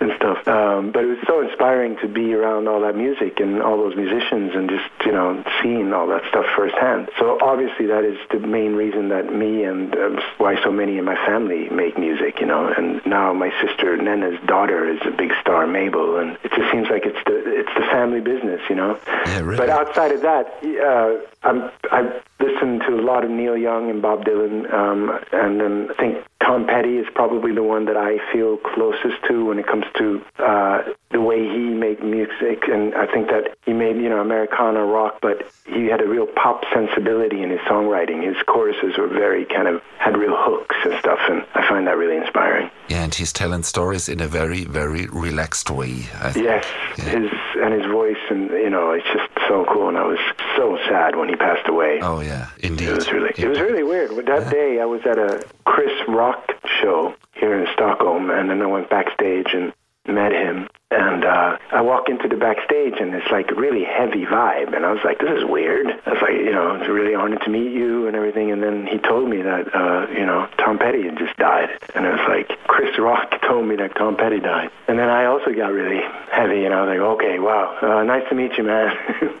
and 0.00 0.19
stuff. 0.20 0.46
Um, 0.46 0.92
but 0.92 1.04
it 1.04 1.06
was 1.06 1.18
so 1.26 1.40
inspiring 1.40 1.96
to 2.02 2.08
be 2.08 2.34
around 2.34 2.68
all 2.68 2.80
that 2.82 2.96
music 2.96 3.40
and 3.40 3.62
all 3.62 3.78
those 3.78 3.96
musicians, 3.96 4.52
and 4.54 4.68
just 4.68 4.88
you 5.04 5.12
know 5.12 5.42
seeing 5.62 5.92
all 5.92 6.06
that 6.08 6.22
stuff 6.28 6.44
firsthand. 6.54 7.08
So 7.18 7.38
obviously 7.40 7.86
that 7.86 8.04
is 8.04 8.18
the 8.30 8.38
main 8.38 8.74
reason 8.74 9.08
that 9.08 9.32
me 9.32 9.64
and 9.64 9.94
uh, 9.94 10.20
why 10.38 10.62
so 10.62 10.70
many 10.70 10.98
in 10.98 11.04
my 11.04 11.16
family 11.26 11.68
make 11.70 11.98
music. 11.98 12.40
You 12.40 12.46
know, 12.46 12.68
and 12.68 13.04
now 13.06 13.32
my 13.32 13.50
sister 13.62 13.96
Neneh's 13.96 14.40
daughter 14.46 14.88
is 14.88 15.00
a 15.06 15.10
big 15.10 15.32
star, 15.40 15.66
Mabel, 15.66 16.18
and 16.18 16.36
it 16.44 16.52
just 16.52 16.70
seems 16.70 16.88
like 16.90 17.06
it's 17.06 17.22
the 17.24 17.36
it's 17.60 17.74
the 17.74 17.86
family 17.90 18.20
business, 18.20 18.60
you 18.68 18.76
know. 18.76 18.98
Yeah, 19.26 19.40
really. 19.40 19.56
But 19.56 19.70
outside 19.70 20.12
of 20.12 20.20
that, 20.22 20.46
uh, 20.62 21.48
I'm 21.48 21.70
I've 21.90 22.22
listened 22.38 22.82
to 22.88 22.94
a 22.94 23.02
lot 23.02 23.24
of 23.24 23.30
Neil 23.30 23.56
Young 23.56 23.90
and 23.90 24.02
Bob 24.02 24.24
Dylan, 24.24 24.72
um, 24.72 25.18
and 25.32 25.60
then 25.60 25.88
I 25.90 25.94
think 25.94 26.24
Tom 26.42 26.66
Petty 26.66 26.96
is 26.96 27.06
probably 27.14 27.52
the 27.52 27.62
one 27.62 27.84
that 27.84 27.96
I 27.96 28.18
feel 28.32 28.56
closest 28.56 29.22
to 29.28 29.44
when 29.44 29.58
it 29.58 29.66
comes 29.66 29.84
to 29.98 30.09
uh, 30.38 30.82
the 31.10 31.20
way 31.20 31.38
he 31.42 31.64
made 31.86 32.02
music, 32.02 32.68
and 32.68 32.94
I 32.94 33.06
think 33.06 33.28
that 33.28 33.56
he 33.66 33.72
made 33.72 33.96
you 33.96 34.08
know 34.08 34.20
Americana 34.20 34.84
rock, 34.84 35.18
but 35.20 35.50
he 35.66 35.86
had 35.86 36.00
a 36.00 36.06
real 36.06 36.26
pop 36.26 36.64
sensibility 36.72 37.42
in 37.42 37.50
his 37.50 37.60
songwriting. 37.60 38.26
His 38.26 38.36
choruses 38.46 38.96
were 38.98 39.08
very 39.08 39.44
kind 39.44 39.68
of 39.68 39.82
had 39.98 40.16
real 40.16 40.36
hooks 40.36 40.76
and 40.84 40.98
stuff, 40.98 41.18
and 41.28 41.44
I 41.54 41.68
find 41.68 41.86
that 41.86 41.96
really 41.96 42.16
inspiring. 42.16 42.70
Yeah, 42.88 43.04
and 43.04 43.14
he's 43.14 43.32
telling 43.32 43.62
stories 43.62 44.08
in 44.08 44.20
a 44.20 44.28
very, 44.28 44.64
very 44.64 45.06
relaxed 45.06 45.70
way. 45.70 46.06
yes, 46.36 46.66
yeah. 46.98 47.04
his 47.04 47.30
and 47.56 47.74
his 47.74 47.86
voice, 47.90 48.22
and 48.30 48.50
you 48.50 48.70
know, 48.70 48.92
it's 48.92 49.06
just 49.12 49.30
so 49.48 49.64
cool. 49.72 49.88
And 49.88 49.98
I 49.98 50.06
was 50.06 50.20
so 50.56 50.78
sad 50.88 51.16
when 51.16 51.28
he 51.28 51.36
passed 51.36 51.68
away. 51.68 52.00
Oh 52.02 52.20
yeah, 52.20 52.48
indeed. 52.58 52.88
It 52.88 52.94
was 52.94 53.12
really, 53.12 53.32
it 53.36 53.48
was 53.48 53.60
really 53.60 53.82
weird. 53.82 54.10
That 54.26 54.44
yeah. 54.44 54.50
day, 54.50 54.80
I 54.80 54.84
was 54.84 55.02
at 55.06 55.18
a 55.18 55.44
Chris 55.64 55.92
Rock 56.08 56.52
show 56.80 57.14
here 57.34 57.58
in 57.58 57.66
Stockholm, 57.72 58.30
and 58.30 58.50
then 58.50 58.62
I 58.62 58.66
went 58.66 58.90
backstage 58.90 59.48
and 59.52 59.72
met 60.06 60.32
him 60.32 60.66
and 60.90 61.24
uh, 61.24 61.56
I 61.70 61.80
walk 61.82 62.08
into 62.08 62.26
the 62.26 62.36
backstage, 62.36 62.94
and 63.00 63.14
it's 63.14 63.30
like 63.30 63.50
a 63.50 63.54
really 63.54 63.84
heavy 63.84 64.24
vibe. 64.26 64.74
And 64.74 64.84
I 64.84 64.92
was 64.92 65.02
like, 65.04 65.20
"This 65.20 65.30
is 65.30 65.44
weird." 65.44 65.86
I 65.86 66.10
was 66.10 66.22
like, 66.22 66.32
"You 66.32 66.52
know, 66.52 66.74
it's 66.74 66.88
really 66.88 67.14
honored 67.14 67.42
to 67.42 67.50
meet 67.50 67.72
you 67.72 68.08
and 68.08 68.16
everything." 68.16 68.50
And 68.50 68.62
then 68.62 68.86
he 68.86 68.98
told 68.98 69.28
me 69.28 69.42
that, 69.42 69.74
uh, 69.74 70.06
you 70.10 70.26
know, 70.26 70.48
Tom 70.58 70.78
Petty 70.78 71.02
had 71.04 71.16
just 71.16 71.36
died, 71.36 71.70
and 71.94 72.06
it 72.06 72.10
was 72.10 72.26
like 72.28 72.48
Chris 72.66 72.98
Rock 72.98 73.40
told 73.48 73.66
me 73.66 73.76
that 73.76 73.94
Tom 73.94 74.16
Petty 74.16 74.40
died. 74.40 74.70
And 74.88 74.98
then 74.98 75.08
I 75.08 75.26
also 75.26 75.52
got 75.52 75.72
really 75.72 76.02
heavy, 76.32 76.64
and 76.64 76.74
I 76.74 76.82
was 76.82 76.88
like, 76.88 77.00
"Okay, 77.14 77.38
wow, 77.38 77.78
uh, 77.80 78.02
nice 78.02 78.28
to 78.28 78.34
meet 78.34 78.58
you, 78.58 78.64
man." 78.64 78.90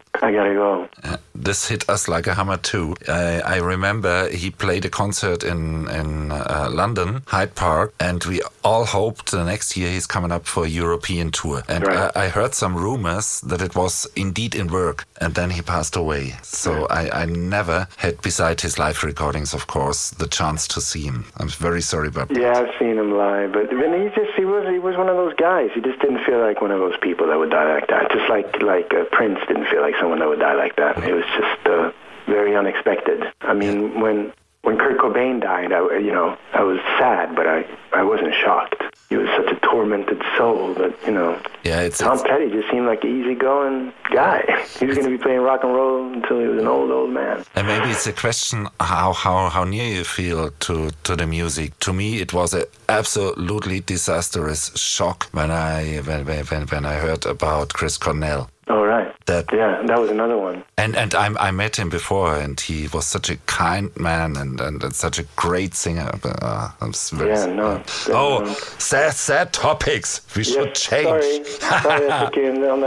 I 0.22 0.32
gotta 0.32 0.54
go. 0.54 0.88
Uh, 1.02 1.16
this 1.34 1.68
hit 1.68 1.88
us 1.88 2.06
like 2.06 2.26
a 2.26 2.34
hammer 2.34 2.58
too. 2.58 2.94
I, 3.08 3.40
I 3.40 3.56
remember 3.56 4.28
he 4.28 4.50
played 4.50 4.84
a 4.84 4.90
concert 4.90 5.42
in 5.42 5.88
in 5.88 6.32
uh, 6.32 6.68
London, 6.70 7.22
Hyde 7.26 7.54
Park, 7.54 7.94
and 7.98 8.22
we 8.24 8.42
all 8.62 8.84
hoped 8.84 9.30
the 9.30 9.44
next 9.44 9.76
year 9.76 9.90
he's 9.90 10.06
coming 10.06 10.32
up 10.32 10.46
for 10.46 10.64
a 10.64 10.68
European 10.68 11.30
tour. 11.30 11.39
And 11.68 11.86
right. 11.86 12.10
I, 12.14 12.24
I, 12.24 12.28
heard 12.28 12.54
some 12.54 12.76
rumors 12.76 13.40
that 13.42 13.60
it 13.62 13.74
was 13.74 14.06
indeed 14.16 14.54
in 14.54 14.68
work, 14.68 15.06
and 15.20 15.34
then 15.34 15.50
he 15.50 15.62
passed 15.62 15.96
away. 15.96 16.34
So 16.42 16.86
I, 16.86 17.22
I 17.22 17.24
never 17.26 17.88
had, 17.96 18.20
beside 18.22 18.60
his 18.60 18.78
live 18.78 19.02
recordings, 19.02 19.54
of 19.54 19.66
course, 19.66 20.10
the 20.10 20.26
chance 20.26 20.66
to 20.68 20.80
see 20.80 21.02
him. 21.02 21.24
I'm 21.36 21.48
very 21.48 21.82
sorry 21.82 22.08
about 22.08 22.28
that. 22.28 22.40
Yeah, 22.40 22.58
I've 22.58 22.78
seen 22.78 22.98
him 22.98 23.12
live, 23.16 23.52
but 23.52 23.72
when 23.72 24.02
he 24.02 24.08
just 24.14 24.32
he 24.36 24.44
was 24.44 24.66
he 24.68 24.78
was 24.78 24.96
one 24.96 25.08
of 25.08 25.16
those 25.16 25.34
guys. 25.34 25.70
He 25.74 25.80
just 25.80 26.00
didn't 26.00 26.24
feel 26.24 26.40
like 26.40 26.60
one 26.60 26.70
of 26.70 26.80
those 26.80 26.96
people 27.00 27.26
that 27.28 27.38
would 27.38 27.50
die 27.50 27.74
like 27.74 27.88
that. 27.88 28.10
Just 28.10 28.28
like 28.28 28.60
like 28.62 28.92
uh, 28.92 29.04
Prince 29.12 29.38
didn't 29.48 29.66
feel 29.66 29.80
like 29.80 29.94
someone 30.00 30.18
that 30.18 30.28
would 30.28 30.40
die 30.40 30.54
like 30.54 30.76
that. 30.76 30.98
It 31.02 31.14
was 31.14 31.24
just 31.38 31.66
uh, 31.66 31.92
very 32.26 32.56
unexpected. 32.56 33.24
I 33.40 33.54
mean, 33.54 34.00
when 34.00 34.32
when 34.70 34.78
Kurt 34.78 34.98
Cobain 34.98 35.40
died, 35.40 35.72
I, 35.72 35.98
you 35.98 36.12
know, 36.12 36.38
I 36.52 36.62
was 36.62 36.78
sad, 36.96 37.34
but 37.34 37.46
I, 37.46 37.66
I 37.92 38.04
wasn't 38.04 38.34
shocked. 38.34 38.80
He 39.08 39.16
was 39.16 39.28
such 39.30 39.50
a 39.50 39.58
tormented 39.66 40.22
soul, 40.38 40.74
but 40.74 40.96
you 41.04 41.10
know, 41.10 41.40
yeah, 41.64 41.80
it's, 41.80 41.98
Tom 41.98 42.14
it's, 42.14 42.22
Petty 42.22 42.48
just 42.48 42.70
seemed 42.70 42.86
like 42.86 43.02
an 43.02 43.10
easygoing 43.20 43.92
guy. 44.12 44.42
he 44.78 44.86
was 44.86 44.96
going 44.96 45.10
to 45.10 45.16
be 45.16 45.20
playing 45.20 45.40
rock 45.40 45.64
and 45.64 45.74
roll 45.74 46.12
until 46.12 46.38
he 46.38 46.46
was 46.46 46.60
an 46.60 46.68
old 46.68 46.92
old 46.92 47.10
man. 47.10 47.44
And 47.56 47.66
maybe 47.66 47.90
it's 47.90 48.06
a 48.06 48.12
question 48.12 48.68
how 48.78 49.12
how 49.12 49.48
how 49.48 49.64
near 49.64 49.88
you 49.92 50.04
feel 50.04 50.50
to 50.50 50.90
to 51.02 51.16
the 51.16 51.26
music. 51.26 51.76
To 51.80 51.92
me, 51.92 52.20
it 52.20 52.32
was 52.32 52.54
an 52.54 52.66
absolutely 52.88 53.80
disastrous 53.80 54.70
shock 54.78 55.28
when 55.32 55.50
I 55.50 55.96
when 56.06 56.24
when 56.24 56.66
when 56.68 56.86
I 56.86 56.94
heard 56.94 57.26
about 57.26 57.72
Chris 57.72 57.98
Cornell. 57.98 58.48
Oh 58.70 58.84
right. 58.84 59.12
That 59.26 59.46
yeah, 59.52 59.82
that 59.84 59.98
was 59.98 60.10
another 60.10 60.38
one. 60.38 60.62
And 60.78 60.94
and 60.94 61.12
I 61.12 61.26
I 61.48 61.50
met 61.50 61.76
him 61.76 61.88
before, 61.88 62.36
and 62.36 62.58
he 62.60 62.86
was 62.86 63.04
such 63.04 63.28
a 63.28 63.36
kind 63.46 63.90
man 63.96 64.36
and 64.36 64.60
and, 64.60 64.80
and 64.84 64.94
such 64.94 65.18
a 65.18 65.24
great 65.34 65.74
singer. 65.74 66.08
Uh, 66.22 66.70
very, 67.12 67.30
yeah, 67.30 67.46
no. 67.46 67.66
Uh, 67.72 67.82
oh, 68.10 68.44
sad 68.78 69.14
sad 69.14 69.52
topics. 69.52 70.20
We 70.36 70.44
yes, 70.44 70.52
should 70.52 70.74
change. 70.76 71.46
Sorry, 71.58 71.82
sorry 71.82 72.32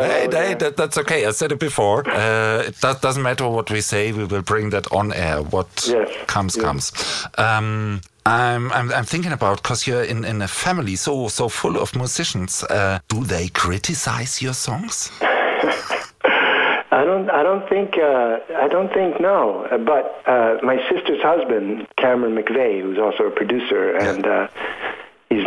hey, 0.08 0.28
hey, 0.32 0.54
that, 0.54 0.78
that's 0.78 0.98
okay. 1.00 1.26
I 1.26 1.32
said 1.32 1.52
it 1.52 1.60
before. 1.60 2.08
Uh, 2.10 2.64
it 2.68 2.80
does, 2.80 3.02
doesn't 3.02 3.22
matter 3.22 3.50
what 3.50 3.70
we 3.70 3.82
say. 3.82 4.14
We 4.14 4.24
will 4.24 4.42
bring 4.42 4.70
that 4.70 4.90
on 4.94 5.12
air. 5.12 5.42
What 5.42 5.86
yes, 5.86 6.10
comes 6.28 6.56
yes. 6.56 6.64
comes. 6.64 6.94
Um, 7.38 8.00
I'm, 8.26 8.72
I'm, 8.72 8.90
I'm 8.94 9.04
thinking 9.04 9.34
about 9.34 9.62
because 9.62 9.86
you're 9.86 10.04
in, 10.04 10.24
in 10.24 10.42
a 10.42 10.48
family 10.48 10.96
so 10.96 11.28
so 11.28 11.50
full 11.50 11.76
of 11.78 11.94
musicians. 11.94 12.64
Uh, 12.64 13.00
do 13.10 13.26
they 13.26 13.50
criticize 13.50 14.42
your 14.42 14.54
songs? 14.54 15.12
I 16.92 17.04
don't. 17.06 17.30
I 17.30 17.42
don't 17.42 17.68
think. 17.70 17.98
Uh, 17.98 18.38
I 18.56 18.68
don't 18.68 18.94
think 18.94 19.20
no. 19.20 19.68
But 19.86 20.22
uh, 20.30 20.58
my 20.62 20.78
sister's 20.90 21.22
husband, 21.22 21.88
Cameron 21.98 22.36
McVey, 22.36 22.82
who's 22.82 23.00
also 23.00 23.24
a 23.24 23.32
producer, 23.32 23.96
and 23.96 24.28
uh, 24.28 24.48
he's 25.30 25.46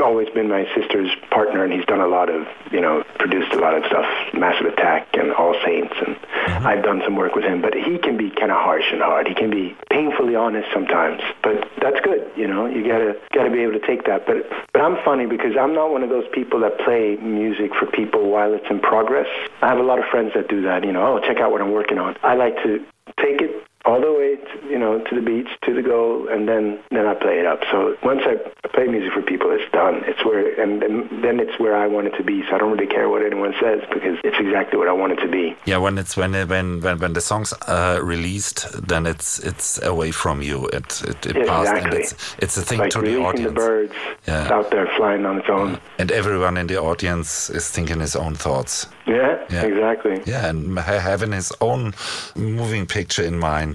always 0.00 0.28
been 0.30 0.48
my 0.48 0.66
sister's 0.74 1.10
partner, 1.30 1.64
and 1.64 1.72
he's 1.72 1.84
done 1.86 2.00
a 2.00 2.08
lot 2.08 2.28
of, 2.28 2.46
you 2.70 2.80
know, 2.80 3.04
produced 3.18 3.52
a 3.52 3.58
lot 3.58 3.74
of 3.74 3.84
stuff, 3.86 4.06
Massive 4.34 4.66
Attack 4.66 5.08
and 5.14 5.32
All 5.32 5.54
Saints, 5.64 5.94
and 6.06 6.16
mm-hmm. 6.16 6.66
I've 6.66 6.82
done 6.82 7.02
some 7.04 7.16
work 7.16 7.34
with 7.34 7.44
him. 7.44 7.60
But 7.60 7.74
he 7.74 7.98
can 7.98 8.16
be 8.16 8.30
kind 8.30 8.50
of 8.50 8.58
harsh 8.58 8.84
and 8.92 9.00
hard. 9.00 9.28
He 9.28 9.34
can 9.34 9.50
be 9.50 9.76
painfully 9.90 10.34
honest 10.34 10.68
sometimes, 10.72 11.22
but 11.42 11.68
that's 11.80 12.00
good. 12.00 12.30
You 12.36 12.46
know, 12.46 12.66
you 12.66 12.86
gotta 12.86 13.16
gotta 13.32 13.50
be 13.50 13.60
able 13.60 13.78
to 13.78 13.86
take 13.86 14.04
that. 14.06 14.26
But 14.26 14.48
but 14.72 14.82
I'm 14.82 15.02
funny 15.04 15.26
because 15.26 15.56
I'm 15.58 15.74
not 15.74 15.90
one 15.90 16.02
of 16.02 16.10
those 16.10 16.28
people 16.32 16.60
that 16.60 16.78
play 16.78 17.16
music 17.16 17.72
for 17.74 17.86
people 17.86 18.30
while 18.30 18.52
it's 18.54 18.66
in 18.70 18.80
progress. 18.80 19.28
I 19.62 19.68
have 19.68 19.78
a 19.78 19.82
lot 19.82 19.98
of 19.98 20.04
friends 20.10 20.32
that 20.34 20.48
do 20.48 20.62
that. 20.62 20.84
You 20.84 20.92
know, 20.92 21.16
oh, 21.16 21.20
check 21.20 21.38
out 21.38 21.52
what 21.52 21.60
I'm 21.60 21.72
working 21.72 21.98
on. 21.98 22.16
I 22.22 22.34
like 22.34 22.56
to 22.64 22.84
take 23.18 23.40
it 23.40 23.66
all 23.84 24.00
the 24.00 24.12
way, 24.12 24.36
to, 24.36 24.68
you 24.68 24.78
know, 24.78 25.02
to 25.04 25.14
the 25.14 25.22
beach, 25.22 25.48
to 25.64 25.74
the 25.74 25.82
goal, 25.82 26.28
and 26.28 26.48
then 26.48 26.78
then 26.90 27.06
I 27.06 27.14
play 27.14 27.38
it 27.38 27.46
up. 27.46 27.60
So 27.70 27.96
once 28.02 28.22
I 28.24 28.36
play 28.68 28.86
music 28.86 29.12
for 29.12 29.22
people, 29.22 29.50
it's 29.50 29.70
done. 29.72 30.02
It's 30.06 30.24
where, 30.24 30.60
and 30.60 30.82
then 31.22 31.40
it's 31.40 31.58
where 31.58 31.76
I 31.76 31.86
want 31.86 32.06
it 32.08 32.16
to 32.18 32.24
be. 32.24 32.42
So 32.48 32.56
I 32.56 32.58
don't 32.58 32.72
really 32.72 32.86
care 32.86 33.08
what 33.08 33.22
anyone 33.24 33.54
says 33.60 33.80
because 33.92 34.18
it's 34.22 34.38
exactly 34.38 34.78
what 34.78 34.88
I 34.88 34.92
want 34.92 35.12
it 35.14 35.20
to 35.20 35.28
be. 35.28 35.56
Yeah, 35.64 35.78
when 35.78 35.98
it's 35.98 36.16
when 36.16 36.32
when 36.48 36.80
when 36.80 36.98
when 36.98 37.12
the 37.14 37.20
songs 37.20 37.52
are 37.66 38.02
released, 38.02 38.66
then 38.86 39.06
it's 39.06 39.38
it's 39.38 39.82
away 39.82 40.10
from 40.10 40.42
you. 40.42 40.66
It 40.68 41.02
it, 41.02 41.26
it 41.26 41.36
yeah, 41.36 41.44
passed, 41.46 41.72
exactly. 41.72 41.90
and 41.90 41.94
it's 41.94 42.36
it's 42.38 42.56
a 42.56 42.62
thing 42.62 42.80
like 42.80 42.90
to 42.90 43.00
the 43.00 43.18
audience. 43.18 43.48
the 43.48 43.54
birds 43.54 43.94
yeah. 44.26 44.52
out 44.52 44.70
there 44.70 44.88
flying 44.96 45.24
on 45.24 45.38
its 45.38 45.48
own, 45.48 45.80
and 45.98 46.12
everyone 46.12 46.56
in 46.56 46.66
the 46.66 46.78
audience 46.80 47.48
is 47.50 47.70
thinking 47.70 48.00
his 48.00 48.14
own 48.14 48.34
thoughts. 48.34 48.86
Yeah, 49.06 49.44
yeah. 49.50 49.62
exactly. 49.62 50.22
Yeah, 50.26 50.48
and 50.48 50.78
having 50.78 51.32
his 51.32 51.52
own 51.60 51.94
moving 52.36 52.86
picture 52.86 53.22
in 53.22 53.38
mind. 53.38 53.69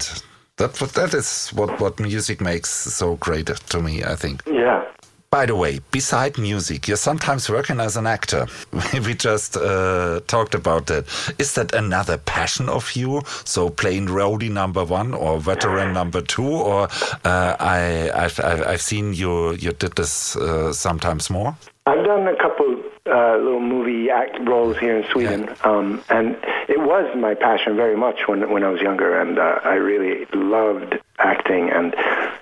That 0.58 0.73
that 0.73 1.13
is 1.13 1.49
what 1.49 1.79
what 1.79 1.99
music 1.99 2.39
makes 2.39 2.69
so 2.69 3.15
great 3.17 3.47
to 3.47 3.81
me. 3.81 4.03
I 4.03 4.15
think. 4.15 4.41
Yeah. 4.47 4.84
By 5.36 5.45
the 5.45 5.55
way, 5.55 5.79
beside 5.91 6.38
music, 6.38 6.88
you're 6.88 6.95
sometimes 6.95 7.49
working 7.49 7.81
as 7.81 7.97
an 7.97 8.08
actor. 8.08 8.47
we 9.05 9.13
just 9.13 9.58
uh, 9.58 10.21
talked 10.27 10.55
about 10.55 10.86
that. 10.86 11.03
Is 11.38 11.55
that 11.55 11.73
another 11.73 12.17
passion 12.17 12.69
of 12.69 12.89
you? 12.95 13.21
So 13.43 13.69
playing 13.69 14.08
roadie 14.08 14.49
number 14.49 14.86
one 14.86 15.13
or 15.13 15.41
veteran 15.41 15.91
number 15.91 16.21
two, 16.21 16.47
or 16.47 16.88
uh, 17.25 17.58
I 17.60 18.10
I've, 18.15 18.39
I've 18.39 18.81
seen 18.81 19.13
you 19.13 19.55
you 19.55 19.73
did 19.73 19.95
this 19.97 20.38
uh, 20.38 20.71
sometimes 20.71 21.29
more. 21.29 21.58
I've 21.86 22.05
done 22.05 22.27
a 22.27 22.36
couple 22.38 22.75
uh, 23.15 23.38
little 23.38 23.62
movie 23.62 24.10
act 24.10 24.38
roles 24.41 24.78
here 24.78 24.97
in 24.97 25.10
Sweden, 25.12 25.43
yeah. 25.43 25.56
um, 25.63 26.04
and 26.10 26.36
it 26.67 26.80
was 26.80 27.15
my 27.15 27.34
passion 27.34 27.75
very 27.78 27.95
much 27.95 28.28
when 28.28 28.49
when 28.51 28.63
I 28.63 28.69
was 28.69 28.82
younger, 28.82 29.19
and 29.19 29.39
uh, 29.39 29.60
I 29.63 29.75
really 29.75 30.25
loved 30.34 30.95
acting, 31.17 31.69
and 31.69 31.95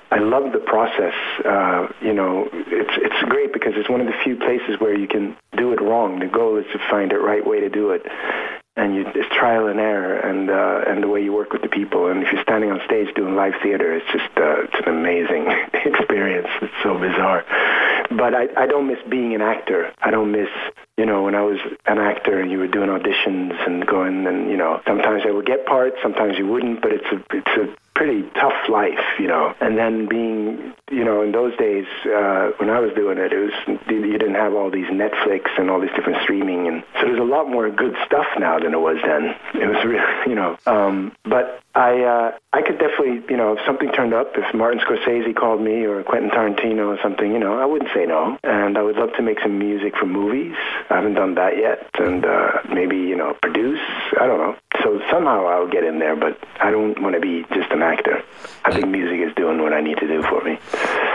I 0.09 0.17
love 0.17 0.51
the 0.51 0.59
process. 0.59 1.13
Uh, 1.45 1.89
you 2.01 2.13
know, 2.13 2.49
it's 2.51 2.95
it's 2.97 3.29
great 3.29 3.53
because 3.53 3.73
it's 3.75 3.89
one 3.89 4.01
of 4.01 4.07
the 4.07 4.17
few 4.23 4.36
places 4.36 4.79
where 4.79 4.97
you 4.97 5.07
can 5.07 5.38
do 5.55 5.73
it 5.73 5.81
wrong. 5.81 6.19
The 6.19 6.27
goal 6.27 6.57
is 6.57 6.65
to 6.73 6.79
find 6.89 7.12
the 7.12 7.19
right 7.19 7.45
way 7.45 7.59
to 7.59 7.69
do 7.69 7.91
it, 7.91 8.01
and 8.75 8.95
you, 8.95 9.05
it's 9.13 9.29
trial 9.36 9.67
and 9.67 9.79
error, 9.79 10.17
and 10.17 10.49
uh, 10.49 10.89
and 10.89 11.03
the 11.03 11.07
way 11.07 11.21
you 11.23 11.33
work 11.33 11.53
with 11.53 11.62
the 11.62 11.69
people. 11.69 12.07
And 12.07 12.23
if 12.23 12.33
you're 12.33 12.41
standing 12.41 12.71
on 12.71 12.81
stage 12.86 13.13
doing 13.13 13.36
live 13.36 13.53
theater, 13.62 13.93
it's 13.93 14.09
just 14.12 14.31
uh, 14.38 14.63
it's 14.63 14.79
an 14.81 14.89
amazing 14.89 15.45
experience. 15.86 16.49
It's 16.63 16.73
so 16.81 16.97
bizarre 16.97 17.45
but 18.09 18.33
I, 18.33 18.45
I 18.57 18.67
don't 18.67 18.87
miss 18.87 18.97
being 19.09 19.33
an 19.33 19.41
actor. 19.41 19.91
I 20.01 20.11
don't 20.11 20.31
miss, 20.31 20.49
you 20.97 21.06
know, 21.06 21.23
when 21.23 21.36
I 21.36 21.41
was 21.41 21.60
an 21.86 21.97
actor 21.97 22.43
you 22.45 22.60
were 22.60 22.67
doing 22.67 22.89
auditions 22.89 23.53
and 23.65 23.86
going 23.86 24.27
and, 24.27 24.49
you 24.49 24.58
know, 24.58 24.82
sometimes 24.86 25.23
I 25.25 25.32
would 25.32 25.45
get 25.45 25.65
parts, 25.65 25.97
sometimes 26.01 26.38
you 26.38 26.47
wouldn't, 26.47 26.82
but 26.82 26.91
it's 26.91 27.06
a, 27.12 27.36
it's 27.36 27.58
a 27.58 27.75
pretty 27.95 28.23
tough 28.36 28.69
life, 28.69 28.99
you 29.19 29.27
know. 29.27 29.53
And 29.62 29.77
then 29.77 30.08
being, 30.08 30.73
you 30.91 31.03
know, 31.03 31.21
in 31.21 31.32
those 31.32 31.56
days 31.58 31.86
uh, 32.06 32.51
when 32.58 32.69
I 32.69 32.79
was 32.79 32.91
doing 32.95 33.17
it, 33.17 33.32
it 33.32 33.39
was 33.39 33.79
you 33.88 34.17
didn't 34.17 34.36
have 34.36 34.53
all 34.53 34.71
these 34.71 34.88
Netflix 34.88 35.49
and 35.58 35.69
all 35.69 35.79
these 35.79 35.91
different 35.95 36.21
streaming, 36.23 36.67
and 36.67 36.84
so 36.99 37.06
there's 37.06 37.19
a 37.19 37.23
lot 37.23 37.49
more 37.49 37.69
good 37.69 37.95
stuff 38.06 38.27
now 38.38 38.60
than 38.60 38.73
it 38.73 38.79
was 38.79 38.97
then. 39.03 39.36
It 39.53 39.67
was 39.67 39.84
really, 39.86 40.03
you 40.27 40.36
know. 40.36 40.58
Um, 40.65 41.15
but 41.23 41.62
I 41.75 42.01
uh, 42.01 42.38
I 42.51 42.62
could 42.62 42.77
definitely, 42.77 43.23
you 43.29 43.38
know, 43.38 43.53
if 43.53 43.65
something 43.65 43.91
turned 43.91 44.13
up, 44.13 44.34
if 44.36 44.53
Martin 44.53 44.79
Scorsese 44.79 45.36
called 45.36 45.62
me 45.62 45.86
or 45.86 46.03
Quentin 46.03 46.29
Tarantino 46.29 46.88
or 46.88 46.99
something, 47.01 47.32
you 47.32 47.39
know, 47.39 47.58
I 47.58 47.65
wouldn't 47.65 47.91
say 47.93 48.06
no. 48.06 48.38
And 48.43 48.77
I 48.77 48.82
would 48.82 48.95
love 48.95 49.10
to 49.17 49.23
make 49.23 49.39
some 49.41 49.58
music 49.58 49.95
for 49.97 50.06
movies. 50.06 50.56
I 50.89 50.96
haven't 50.96 51.15
done 51.15 51.36
that 51.36 51.58
yet, 51.58 51.89
and 51.96 52.26
uh, 52.26 52.60
maybe 52.69 52.98
you 52.98 53.15
know, 53.15 53.36
produce. 53.41 53.80
I 54.19 54.28
don't 54.28 54.39
know. 54.39 54.56
So 54.82 55.00
somehow 55.10 55.46
I'll 55.48 55.67
get 55.67 55.84
in 55.84 56.00
there, 56.00 56.15
but 56.15 56.38
I 56.60 56.72
don't 56.72 57.02
want 57.02 57.15
to 57.15 57.22
be 57.22 57.46
just 57.54 57.72
an 57.72 57.82
actor. 57.82 58.24
I 58.65 58.74
think 58.74 58.88
music 58.88 59.19
is 59.19 59.34
doing 59.36 59.62
what 59.62 59.74
I 59.74 59.82
need 59.82 59.98
to 59.98 60.08
do 60.08 60.24
for 60.24 60.43
me. 60.43 60.58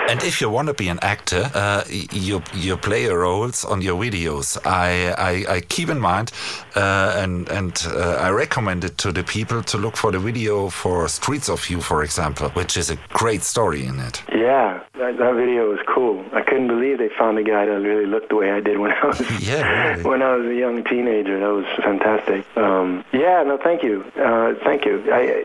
And 0.09 0.23
if 0.23 0.41
you 0.41 0.49
want 0.49 0.69
to 0.69 0.75
be 0.75 0.89
an 0.89 0.99
actor, 1.03 1.51
uh, 1.55 1.85
you 1.89 2.43
you 2.55 2.79
play 2.79 3.03
your 3.03 3.19
roles 3.21 3.65
on 3.65 3.83
your 3.83 4.01
videos. 4.03 4.57
I 4.65 5.13
I, 5.19 5.57
I 5.57 5.61
keep 5.61 5.91
in 5.91 6.01
mind, 6.01 6.33
uh, 6.75 7.13
and 7.23 7.47
and 7.51 7.87
uh, 7.89 8.17
I 8.27 8.31
recommend 8.31 8.85
it 8.85 8.97
to 8.99 9.13
the 9.13 9.23
people 9.23 9.63
to 9.65 9.77
look 9.77 9.97
for 9.97 10.11
the 10.11 10.19
video 10.19 10.71
for 10.71 11.09
Streets 11.09 11.51
of 11.51 11.69
You, 11.69 11.83
for 11.83 12.03
example, 12.03 12.49
which 12.51 12.79
is 12.79 12.91
a 12.91 12.97
great 13.13 13.43
story 13.43 13.85
in 13.85 14.01
it. 14.01 14.23
Yeah, 14.33 14.81
that, 14.95 15.19
that 15.19 15.35
video 15.35 15.69
was 15.69 15.81
cool. 15.87 16.25
I 16.33 16.41
couldn't 16.41 16.69
believe 16.69 16.99
they 16.99 17.11
found 17.19 17.39
a 17.39 17.43
guy 17.43 17.67
that 17.67 17.81
really 17.81 18.07
looked 18.07 18.31
the 18.31 18.37
way 18.37 18.51
I 18.51 18.61
did 18.61 18.79
when 18.79 18.93
I 18.93 19.07
was 19.07 19.21
yeah, 19.41 19.58
really. 19.63 20.03
when 20.03 20.23
I 20.23 20.35
was 20.37 20.47
a 20.47 20.55
young 20.55 20.85
teenager. 20.85 21.39
That 21.41 21.53
was 21.53 21.67
fantastic. 21.83 22.45
Um, 22.57 23.05
yeah, 23.13 23.43
no, 23.43 23.59
thank 23.63 23.83
you, 23.83 24.05
uh, 24.17 24.55
thank 24.65 24.85
you. 24.85 25.05
I 25.13 25.45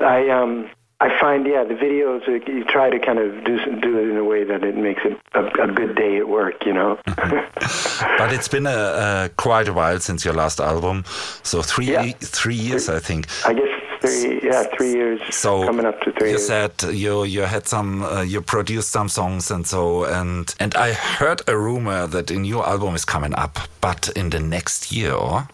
I 0.00 0.28
um 0.30 0.70
I 1.02 1.18
find, 1.18 1.46
yeah, 1.46 1.64
the 1.64 1.72
videos 1.72 2.26
you 2.46 2.62
try 2.64 2.90
to 2.90 2.98
kind 2.98 3.18
of 3.18 3.42
do 3.42 3.56
do 3.80 3.98
it 3.98 4.10
in 4.10 4.18
a 4.18 4.24
way 4.24 4.44
that 4.44 4.62
it 4.62 4.76
makes 4.76 5.00
it 5.06 5.18
a, 5.32 5.46
a 5.62 5.72
good 5.72 5.96
day 5.96 6.18
at 6.18 6.28
work, 6.28 6.66
you 6.66 6.74
know. 6.74 6.98
but 7.06 8.34
it's 8.34 8.48
been 8.48 8.66
a, 8.66 8.70
a, 8.70 9.30
quite 9.38 9.66
a 9.66 9.72
while 9.72 9.98
since 9.98 10.26
your 10.26 10.34
last 10.34 10.60
album, 10.60 11.04
so 11.42 11.62
three 11.62 11.92
yeah. 11.92 12.12
three 12.20 12.54
years, 12.54 12.90
I 12.90 12.98
think. 12.98 13.28
I 13.46 13.54
guess 13.54 13.69
three, 14.00 14.40
yeah, 14.42 14.64
three 14.76 14.92
years. 14.92 15.20
So 15.30 15.64
coming 15.64 15.86
up 15.86 16.00
to 16.02 16.12
three. 16.12 16.30
You 16.30 16.36
years. 16.36 16.46
said 16.46 16.72
you 16.92 17.24
you 17.24 17.42
had 17.42 17.66
some, 17.66 18.02
uh, 18.02 18.22
you 18.22 18.40
produced 18.40 18.90
some 18.90 19.08
songs 19.08 19.50
and 19.50 19.66
so, 19.66 20.04
and 20.04 20.54
and 20.58 20.74
I 20.74 20.92
heard 20.92 21.42
a 21.46 21.56
rumor 21.56 22.06
that 22.06 22.30
a 22.30 22.38
new 22.38 22.62
album 22.62 22.94
is 22.94 23.04
coming 23.04 23.34
up, 23.34 23.58
but 23.80 24.08
in 24.16 24.30
the 24.30 24.40
next 24.40 24.92
year. 24.92 25.12
Or? 25.12 25.48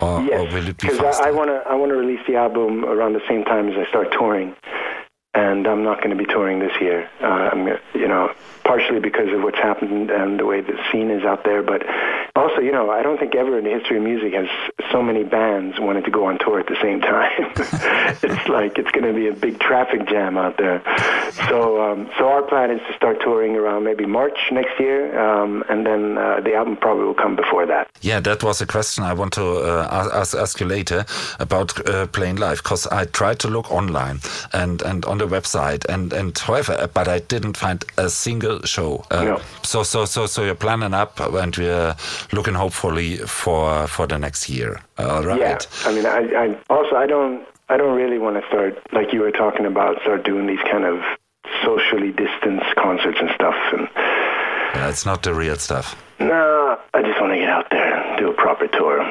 Or, 0.00 0.20
yes, 0.22 0.32
or 0.32 0.54
will 0.56 0.66
it 0.66 0.78
be 0.78 0.88
because 0.88 1.20
I 1.20 1.30
want 1.30 1.50
to 1.50 1.62
I 1.70 1.76
want 1.76 1.90
to 1.90 1.96
release 1.96 2.26
the 2.26 2.34
album 2.34 2.84
around 2.84 3.12
the 3.12 3.22
same 3.28 3.44
time 3.44 3.68
as 3.68 3.76
I 3.76 3.88
start 3.88 4.10
touring 4.10 4.56
and 5.34 5.66
I'm 5.66 5.82
not 5.82 5.98
going 5.98 6.10
to 6.10 6.16
be 6.16 6.26
touring 6.26 6.58
this 6.58 6.72
year. 6.80 7.08
Uh, 7.20 7.50
I'm, 7.52 7.66
you 7.94 8.08
know, 8.08 8.32
partially 8.64 9.00
because 9.00 9.32
of 9.32 9.42
what's 9.42 9.58
happened 9.58 10.10
and 10.10 10.38
the 10.38 10.46
way 10.46 10.60
the 10.60 10.78
scene 10.90 11.10
is 11.10 11.24
out 11.24 11.44
there, 11.44 11.62
but 11.62 11.82
also, 12.34 12.60
you 12.60 12.72
know, 12.72 12.90
I 12.90 13.02
don't 13.02 13.18
think 13.18 13.34
ever 13.34 13.58
in 13.58 13.64
the 13.64 13.70
history 13.70 13.98
of 13.98 14.04
music 14.04 14.32
has 14.32 14.48
so 14.90 15.02
many 15.02 15.22
bands 15.22 15.78
wanted 15.78 16.04
to 16.06 16.10
go 16.10 16.26
on 16.26 16.38
tour 16.38 16.60
at 16.60 16.66
the 16.66 16.78
same 16.80 17.00
time. 17.00 17.52
it's 18.22 18.48
like 18.48 18.78
it's 18.78 18.90
going 18.90 19.04
to 19.04 19.12
be 19.12 19.28
a 19.28 19.32
big 19.32 19.58
traffic 19.60 20.08
jam 20.08 20.38
out 20.38 20.56
there. 20.56 20.82
So, 21.48 21.82
um, 21.82 22.10
so 22.18 22.28
our 22.28 22.42
plan 22.42 22.70
is 22.70 22.80
to 22.88 22.96
start 22.96 23.20
touring 23.20 23.56
around 23.56 23.84
maybe 23.84 24.06
March 24.06 24.38
next 24.50 24.78
year, 24.80 25.18
um, 25.18 25.62
and 25.68 25.84
then 25.86 26.16
uh, 26.18 26.40
the 26.40 26.54
album 26.54 26.76
probably 26.76 27.04
will 27.04 27.14
come 27.14 27.36
before 27.36 27.66
that. 27.66 27.88
Yeah, 28.00 28.20
that 28.20 28.42
was 28.42 28.60
a 28.60 28.66
question 28.66 29.04
I 29.04 29.12
want 29.12 29.32
to 29.34 29.58
uh, 29.58 30.10
ask, 30.14 30.34
ask 30.34 30.60
you 30.60 30.66
later 30.66 31.04
about 31.38 31.86
uh, 31.88 32.06
playing 32.06 32.36
live 32.36 32.58
because 32.58 32.86
I 32.86 33.04
tried 33.04 33.38
to 33.40 33.48
look 33.48 33.70
online 33.70 34.20
and 34.52 34.82
and 34.82 35.04
on 35.04 35.18
the 35.18 35.26
website 35.26 35.84
and 35.86 36.12
and 36.12 36.36
however, 36.38 36.88
but 36.92 37.08
I 37.08 37.20
didn't 37.20 37.56
find 37.56 37.84
a 37.98 38.08
single 38.08 38.51
show. 38.64 39.04
Uh, 39.10 39.24
no. 39.24 39.40
So 39.62 39.82
so 39.82 40.04
so 40.04 40.26
so 40.26 40.44
you're 40.44 40.54
planning 40.54 40.94
up 40.94 41.20
and 41.20 41.56
we're 41.56 41.94
looking 42.32 42.54
hopefully 42.54 43.16
for 43.18 43.86
for 43.86 44.06
the 44.06 44.18
next 44.18 44.48
year. 44.48 44.80
All 44.98 45.22
right. 45.22 45.40
Yeah. 45.40 45.58
I 45.84 45.94
mean, 45.94 46.06
I, 46.06 46.20
I 46.44 46.58
also 46.70 46.96
I 46.96 47.06
don't 47.06 47.46
I 47.68 47.76
don't 47.76 47.96
really 47.96 48.18
want 48.18 48.40
to 48.40 48.46
start 48.48 48.78
like 48.92 49.12
you 49.12 49.20
were 49.20 49.32
talking 49.32 49.66
about 49.66 50.00
start 50.02 50.24
doing 50.24 50.46
these 50.46 50.62
kind 50.70 50.84
of 50.84 51.00
socially 51.64 52.12
distanced 52.12 52.74
concerts 52.76 53.18
and 53.20 53.30
stuff 53.34 53.56
and. 53.72 53.88
Yeah, 54.74 54.88
it's 54.88 55.04
not 55.04 55.22
the 55.22 55.34
real 55.34 55.56
stuff. 55.56 55.96
No, 56.18 56.78
I 56.94 57.02
just 57.02 57.20
want 57.20 57.34
to 57.34 57.38
get 57.38 57.50
out 57.50 57.68
there 57.70 57.94
and 57.94 58.18
do 58.18 58.30
a 58.30 58.32
proper 58.32 58.68
tour. 58.68 59.04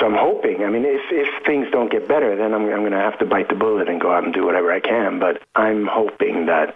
So 0.00 0.06
I'm 0.06 0.14
hoping. 0.14 0.64
I 0.64 0.70
mean, 0.70 0.84
if 0.84 1.02
if 1.10 1.28
things 1.46 1.68
don't 1.70 1.90
get 1.90 2.08
better, 2.08 2.34
then 2.36 2.52
I'm 2.52 2.62
I'm 2.62 2.80
going 2.80 2.92
to 2.92 2.98
have 2.98 3.18
to 3.20 3.26
bite 3.26 3.48
the 3.48 3.54
bullet 3.54 3.88
and 3.88 4.00
go 4.00 4.12
out 4.12 4.24
and 4.24 4.34
do 4.34 4.44
whatever 4.44 4.72
I 4.72 4.80
can. 4.80 5.20
But 5.20 5.42
I'm 5.54 5.86
hoping 5.86 6.46
that 6.46 6.74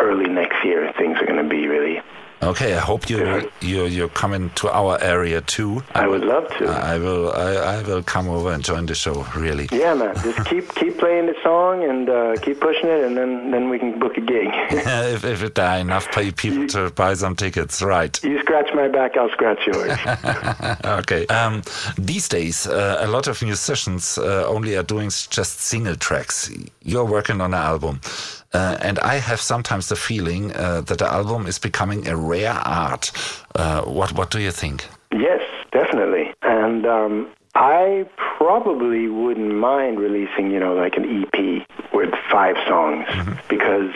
early 0.00 0.28
next 0.28 0.64
year 0.64 0.92
things 0.98 1.16
are 1.20 1.26
going 1.26 1.42
to 1.42 1.48
be 1.48 1.66
really 1.66 2.00
Okay, 2.42 2.74
I 2.74 2.78
hope 2.78 3.10
you 3.10 3.50
you 3.60 3.84
you're 3.84 4.08
coming 4.08 4.48
to 4.54 4.70
our 4.70 4.98
area 5.02 5.42
too. 5.42 5.82
I, 5.94 6.04
I 6.04 6.06
would 6.06 6.22
love 6.24 6.48
to. 6.56 6.68
I 6.68 6.96
will 6.96 7.30
I, 7.32 7.76
I 7.76 7.82
will 7.82 8.02
come 8.02 8.30
over 8.30 8.50
and 8.50 8.64
join 8.64 8.86
the 8.86 8.94
show. 8.94 9.26
Really. 9.36 9.68
Yeah, 9.70 9.92
man. 9.92 10.14
Just 10.22 10.44
keep 10.50 10.74
keep 10.74 10.96
playing 10.96 11.26
the 11.26 11.34
song 11.42 11.84
and 11.84 12.08
uh, 12.08 12.36
keep 12.40 12.58
pushing 12.60 12.88
it, 12.88 13.04
and 13.04 13.14
then 13.14 13.50
then 13.50 13.68
we 13.68 13.78
can 13.78 13.98
book 13.98 14.16
a 14.16 14.22
gig. 14.22 14.48
if 14.70 15.22
if 15.24 15.52
there 15.52 15.66
are 15.66 15.78
enough 15.78 16.10
people 16.36 16.66
to 16.68 16.90
buy 16.92 17.12
some 17.12 17.36
tickets, 17.36 17.82
right? 17.82 18.18
You 18.24 18.40
scratch 18.40 18.70
my 18.74 18.88
back, 18.88 19.18
I'll 19.18 19.30
scratch 19.30 19.60
yours. 19.66 19.92
okay. 21.00 21.26
Um, 21.26 21.62
these 21.98 22.26
days, 22.26 22.66
uh, 22.66 23.00
a 23.00 23.06
lot 23.06 23.28
of 23.28 23.42
musicians 23.42 24.16
uh, 24.16 24.46
only 24.46 24.76
are 24.76 24.82
doing 24.82 25.10
just 25.10 25.60
single 25.60 25.96
tracks. 25.96 26.50
You're 26.82 27.04
working 27.04 27.42
on 27.42 27.52
an 27.52 27.60
album. 27.60 28.00
Uh, 28.52 28.76
and 28.80 28.98
I 28.98 29.16
have 29.16 29.40
sometimes 29.40 29.88
the 29.88 29.96
feeling 29.96 30.54
uh, 30.56 30.80
that 30.82 30.98
the 30.98 31.06
album 31.06 31.46
is 31.46 31.58
becoming 31.58 32.08
a 32.08 32.16
rare 32.16 32.52
art. 32.52 33.12
Uh, 33.54 33.82
what 33.82 34.12
what 34.12 34.30
do 34.30 34.40
you 34.40 34.50
think? 34.50 34.86
Yes, 35.12 35.42
definitely. 35.72 36.32
And 36.42 36.86
um, 36.86 37.28
I 37.54 38.08
probably 38.16 39.08
wouldn't 39.08 39.54
mind 39.54 40.00
releasing, 40.00 40.50
you 40.50 40.60
know, 40.60 40.74
like 40.74 40.96
an 40.96 41.04
EP 41.22 41.66
with 41.92 42.10
five 42.30 42.56
songs 42.66 43.06
mm-hmm. 43.06 43.34
because 43.48 43.92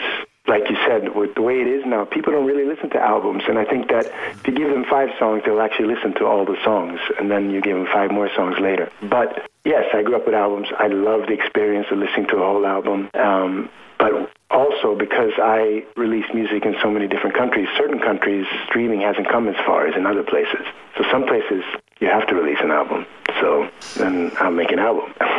like 0.47 0.69
you 0.69 0.77
said, 0.87 1.15
with 1.15 1.33
the 1.33 1.41
way 1.41 1.59
it 1.59 1.67
is 1.67 1.83
now, 1.85 2.05
people 2.05 2.31
don't 2.31 2.45
really 2.45 2.65
listen 2.65 2.89
to 2.91 2.99
albums. 2.99 3.43
And 3.47 3.57
I 3.57 3.65
think 3.65 3.89
that 3.89 4.05
if 4.05 4.47
you 4.47 4.53
give 4.53 4.69
them 4.69 4.85
five 4.87 5.09
songs, 5.17 5.41
they'll 5.43 5.61
actually 5.61 5.93
listen 5.93 6.13
to 6.15 6.25
all 6.25 6.45
the 6.45 6.57
songs. 6.63 6.99
And 7.19 7.31
then 7.31 7.49
you 7.49 7.61
give 7.61 7.75
them 7.75 7.87
five 7.91 8.11
more 8.11 8.29
songs 8.35 8.59
later. 8.59 8.91
But 9.01 9.49
yes, 9.63 9.85
I 9.93 10.03
grew 10.03 10.15
up 10.15 10.25
with 10.25 10.35
albums. 10.35 10.67
I 10.77 10.87
love 10.87 11.21
the 11.27 11.33
experience 11.33 11.87
of 11.89 11.97
listening 11.97 12.27
to 12.27 12.37
a 12.37 12.45
whole 12.45 12.65
album. 12.65 13.09
Um, 13.15 13.69
but 14.05 14.31
also 14.51 14.95
because 14.95 15.31
I 15.41 15.83
release 15.95 16.25
music 16.33 16.65
in 16.65 16.75
so 16.81 16.91
many 16.91 17.07
different 17.07 17.35
countries, 17.35 17.67
certain 17.77 17.99
countries 17.99 18.45
streaming 18.67 19.01
hasn't 19.01 19.27
come 19.29 19.47
as 19.47 19.55
far 19.65 19.87
as 19.87 19.95
in 19.95 20.05
other 20.05 20.23
places. 20.23 20.65
So 20.97 21.03
some 21.11 21.25
places 21.25 21.63
you 21.99 22.07
have 22.07 22.27
to 22.27 22.35
release 22.35 22.59
an 22.61 22.71
album. 22.71 23.05
So 23.41 23.69
then 23.97 24.31
I'll 24.37 24.51
make 24.51 24.71
an 24.71 24.79
album. 24.79 25.13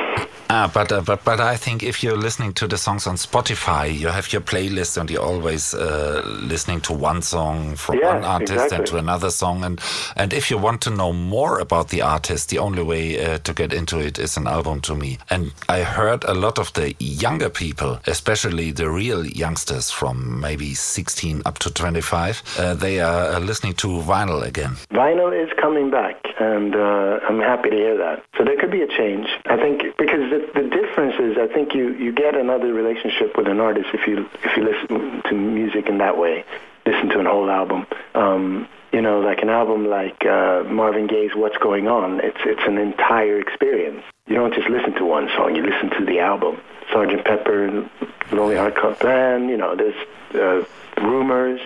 Ah, 0.49 0.71
but 0.73 0.93
uh, 0.93 1.01
but 1.01 1.25
but 1.25 1.41
I 1.41 1.57
think 1.57 1.83
if 1.83 2.03
you're 2.03 2.17
listening 2.17 2.53
to 2.55 2.69
the 2.69 2.79
songs 2.79 3.07
on 3.07 3.17
Spotify, 3.17 3.93
you 3.93 4.09
have 4.09 4.33
your 4.33 4.43
playlist 4.43 4.97
and 4.97 5.11
you're 5.11 5.25
always 5.25 5.75
uh, 5.75 6.23
listening 6.25 6.81
to 6.83 6.93
one 6.93 7.21
song 7.23 7.75
from 7.75 7.99
yeah, 7.99 8.15
one 8.15 8.25
artist 8.25 8.53
exactly. 8.53 8.77
and 8.77 8.87
to 8.87 8.97
another 8.99 9.31
song. 9.31 9.65
And 9.65 9.81
and 10.17 10.33
if 10.33 10.51
you 10.51 10.57
want 10.57 10.81
to 10.83 10.91
know 10.91 11.13
more 11.13 11.59
about 11.59 11.89
the 11.89 12.03
artist, 12.03 12.51
the 12.51 12.59
only 12.59 12.85
way 12.85 13.25
uh, 13.25 13.39
to 13.39 13.53
get 13.53 13.73
into 13.73 13.99
it 13.99 14.19
is 14.19 14.37
an 14.37 14.47
album 14.47 14.81
to 14.83 14.95
me. 14.95 15.19
And 15.31 15.53
I 15.69 15.83
heard 15.83 16.23
a 16.25 16.35
lot 16.35 16.59
of 16.59 16.73
the 16.75 16.95
younger 17.01 17.51
people, 17.51 17.99
especially 18.07 18.71
the 18.71 18.89
real 18.89 19.27
youngsters 19.27 19.91
from 19.91 20.41
maybe 20.41 20.75
16 20.75 21.43
up 21.45 21.59
to 21.59 21.71
25, 21.73 22.43
uh, 22.59 22.75
they 22.75 23.01
are 23.01 23.33
uh, 23.33 23.41
listening 23.41 23.75
to 23.75 23.89
vinyl 23.89 24.43
again. 24.43 24.77
Vinyl 24.93 25.33
is 25.33 25.51
coming 25.61 25.91
back, 25.91 26.15
and 26.39 26.75
uh, 26.75 27.21
I'm 27.29 27.41
happy 27.41 27.71
to 27.71 27.77
hear 27.77 27.97
that. 27.99 28.25
So 28.37 28.45
there 28.45 28.57
could 28.57 28.71
be 28.71 28.83
a 28.83 28.89
change. 28.89 29.27
I 29.47 29.57
think 29.57 29.97
because 29.97 30.31
the, 30.31 30.51
the 30.55 30.69
difference 30.69 31.15
is, 31.19 31.39
I 31.39 31.53
think 31.53 31.75
you, 31.75 31.95
you 31.95 32.13
get 32.13 32.35
another 32.37 32.73
relationship 32.73 33.37
with 33.37 33.49
an 33.49 33.61
artist 33.61 33.89
if 33.95 34.07
you 34.07 34.29
if 34.45 34.57
you 34.57 34.65
listen 34.65 35.23
to 35.23 35.35
music 35.35 35.89
in 35.89 35.99
that 35.99 36.19
way, 36.19 36.45
listen 36.85 37.09
to 37.11 37.21
an 37.21 37.27
whole 37.27 37.51
album. 37.51 37.87
Um, 38.15 38.69
you 38.93 39.03
know, 39.03 39.21
like 39.21 39.43
an 39.43 39.51
album 39.51 39.89
like 39.89 40.25
uh, 40.25 40.65
Marvin 40.65 41.07
Gaye's 41.07 41.35
"What's 41.35 41.57
Going 41.59 41.89
On." 41.89 42.21
It's 42.21 42.39
it's 42.45 42.63
an 42.67 42.79
entire 42.79 43.39
experience. 43.41 44.03
You 44.27 44.37
don't 44.37 44.55
just 44.55 44.69
listen 44.69 44.95
to 44.95 45.05
one 45.05 45.29
song; 45.37 45.55
you 45.55 45.63
listen 45.63 45.91
to 45.99 46.05
the 46.05 46.21
album. 46.21 46.59
Sergeant 46.93 47.25
Pepper, 47.25 47.89
Lonely 48.33 48.57
Heart 48.57 48.77
Club 48.77 48.99
Band. 49.01 49.51
You 49.51 49.57
know, 49.57 49.75
there's 49.75 49.95
uh, 50.35 50.65
rumors. 51.03 51.61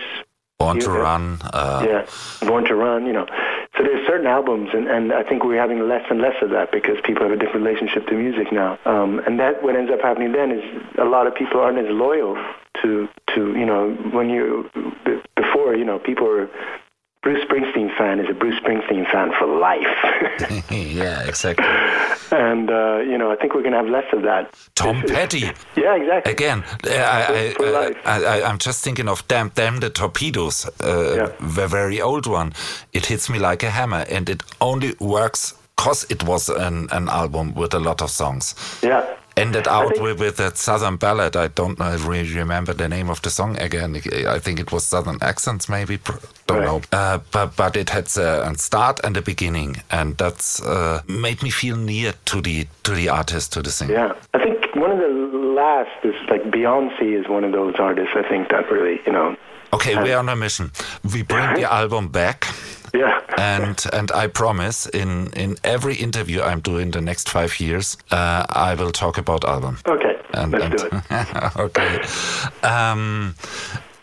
Born 0.57 0.79
to 0.79 0.91
Run. 0.91 1.39
Uh, 1.41 1.85
yeah, 1.87 2.47
Born 2.47 2.65
to 2.65 2.75
Run. 2.75 3.05
You 3.05 3.13
know, 3.13 3.27
so 3.81 3.87
there's 3.87 4.05
certain 4.05 4.27
albums, 4.27 4.69
and, 4.73 4.87
and 4.87 5.11
I 5.11 5.23
think 5.23 5.43
we're 5.43 5.59
having 5.59 5.87
less 5.87 6.05
and 6.09 6.21
less 6.21 6.35
of 6.43 6.51
that 6.51 6.71
because 6.71 6.97
people 7.03 7.23
have 7.23 7.31
a 7.31 7.35
different 7.35 7.65
relationship 7.65 8.05
to 8.07 8.13
music 8.13 8.51
now. 8.51 8.77
Um, 8.85 9.19
and 9.25 9.39
that 9.39 9.63
what 9.63 9.75
ends 9.75 9.91
up 9.91 10.01
happening 10.01 10.33
then 10.33 10.51
is 10.51 10.63
a 10.99 11.05
lot 11.05 11.25
of 11.25 11.33
people 11.33 11.59
aren't 11.59 11.79
as 11.79 11.89
loyal 11.89 12.37
to 12.83 13.07
to 13.35 13.53
you 13.57 13.65
know 13.65 13.91
when 14.13 14.29
you 14.29 14.69
before 15.35 15.75
you 15.75 15.83
know 15.83 15.99
people 15.99 16.27
are 16.27 16.49
Bruce 17.21 17.45
Springsteen 17.45 17.95
fan 17.95 18.19
is 18.19 18.27
a 18.31 18.33
Bruce 18.33 18.59
Springsteen 18.61 19.09
fan 19.11 19.31
for 19.37 19.45
life. 19.45 19.85
yeah, 20.71 21.21
exactly. 21.21 21.65
And 22.31 22.71
uh, 22.71 22.97
you 22.97 23.15
know, 23.15 23.31
I 23.31 23.35
think 23.35 23.53
we're 23.53 23.61
going 23.61 23.73
to 23.73 23.77
have 23.77 23.89
less 23.89 24.11
of 24.11 24.23
that. 24.23 24.55
Tom 24.73 25.03
Petty. 25.03 25.51
yeah, 25.75 25.95
exactly. 25.95 26.31
Again, 26.31 26.63
I, 26.83 27.93
I, 28.05 28.49
am 28.49 28.57
just 28.57 28.83
thinking 28.83 29.07
of 29.07 29.27
"Damn, 29.27 29.49
Damn 29.49 29.81
the 29.81 29.91
Torpedoes," 29.91 30.67
uh, 30.83 31.13
yeah. 31.15 31.47
the 31.47 31.67
very 31.67 32.01
old 32.01 32.25
one. 32.25 32.53
It 32.91 33.05
hits 33.05 33.29
me 33.29 33.37
like 33.37 33.61
a 33.61 33.69
hammer, 33.69 34.03
and 34.09 34.27
it 34.27 34.41
only 34.59 34.95
works 34.99 35.53
because 35.75 36.05
it 36.09 36.23
was 36.23 36.49
an, 36.49 36.87
an 36.91 37.07
album 37.07 37.53
with 37.53 37.75
a 37.75 37.79
lot 37.79 38.01
of 38.01 38.09
songs. 38.09 38.55
Yeah 38.81 39.05
ended 39.37 39.67
out 39.67 39.99
with, 39.99 40.19
with 40.19 40.37
that 40.37 40.57
southern 40.57 40.97
ballad. 40.97 41.35
I 41.35 41.47
don't 41.47 41.79
know, 41.79 41.85
I 41.85 41.95
really 41.95 42.33
remember 42.35 42.73
the 42.73 42.87
name 42.87 43.09
of 43.09 43.21
the 43.21 43.29
song 43.29 43.57
again. 43.57 43.95
I 44.27 44.39
think 44.39 44.59
it 44.59 44.71
was 44.71 44.83
Southern 44.83 45.17
Accents, 45.21 45.69
maybe. 45.69 45.99
Don't 46.47 46.59
right. 46.59 46.65
know. 46.65 46.81
Uh, 46.91 47.19
but 47.31 47.55
but 47.55 47.75
it 47.75 47.89
had 47.89 48.05
a 48.17 48.53
start 48.57 48.99
and 49.03 49.15
a 49.17 49.21
beginning, 49.21 49.77
and 49.89 50.17
that's 50.17 50.61
uh, 50.61 51.01
made 51.07 51.41
me 51.43 51.49
feel 51.49 51.77
near 51.77 52.13
to 52.25 52.41
the 52.41 52.67
to 52.83 52.91
the 52.91 53.09
artist, 53.09 53.53
to 53.53 53.61
the 53.61 53.71
singer. 53.71 53.93
Yeah, 53.93 54.13
I 54.33 54.43
think 54.43 54.75
one 54.75 54.91
of 54.91 54.97
the 54.99 55.07
last 55.07 56.03
is 56.03 56.15
like 56.29 56.43
Beyonce 56.43 57.19
is 57.19 57.27
one 57.27 57.43
of 57.43 57.51
those 57.51 57.75
artists. 57.79 58.13
I 58.15 58.27
think 58.27 58.49
that 58.49 58.69
really 58.71 58.99
you 59.05 59.11
know 59.11 59.35
Okay, 59.73 60.01
we 60.01 60.11
are 60.11 60.19
on 60.19 60.27
a 60.27 60.35
mission. 60.35 60.71
We 61.13 61.21
bring 61.21 61.53
the 61.55 61.71
album 61.71 62.09
back. 62.09 62.47
Yeah. 62.93 63.19
and 63.37 63.85
and 63.93 64.11
I 64.11 64.27
promise 64.27 64.85
in 64.89 65.29
in 65.33 65.55
every 65.63 65.95
interview 65.95 66.41
I'm 66.41 66.59
doing 66.61 66.91
the 66.91 67.01
next 67.01 67.29
five 67.29 67.59
years, 67.59 67.97
uh, 68.11 68.43
I 68.49 68.75
will 68.75 68.91
talk 68.91 69.17
about 69.17 69.43
album. 69.45 69.77
Okay. 69.87 70.15
And, 70.33 70.51
let's 70.51 70.83
and- 70.83 70.91
do 70.91 70.97
it. 71.09 71.57
okay. 71.65 71.99
Um, 72.63 73.35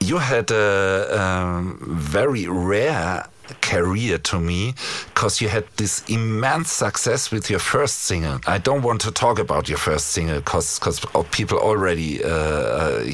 you 0.00 0.18
had 0.18 0.50
a, 0.50 1.20
um 1.20 1.78
very 1.98 2.46
rare 2.48 3.24
career 3.60 4.18
to 4.18 4.38
me 4.40 4.74
because 5.14 5.40
you 5.40 5.48
had 5.48 5.64
this 5.76 6.02
immense 6.08 6.70
success 6.70 7.30
with 7.30 7.50
your 7.50 7.58
first 7.60 8.00
single. 8.00 8.38
I 8.46 8.58
don't 8.58 8.82
want 8.82 9.00
to 9.02 9.10
talk 9.10 9.38
about 9.38 9.68
your 9.68 9.78
first 9.78 10.08
single 10.08 10.36
because 10.38 10.78
because 10.78 11.00
people 11.30 11.58
already 11.58 12.22
uh, 12.24 12.28
uh, 12.28 13.04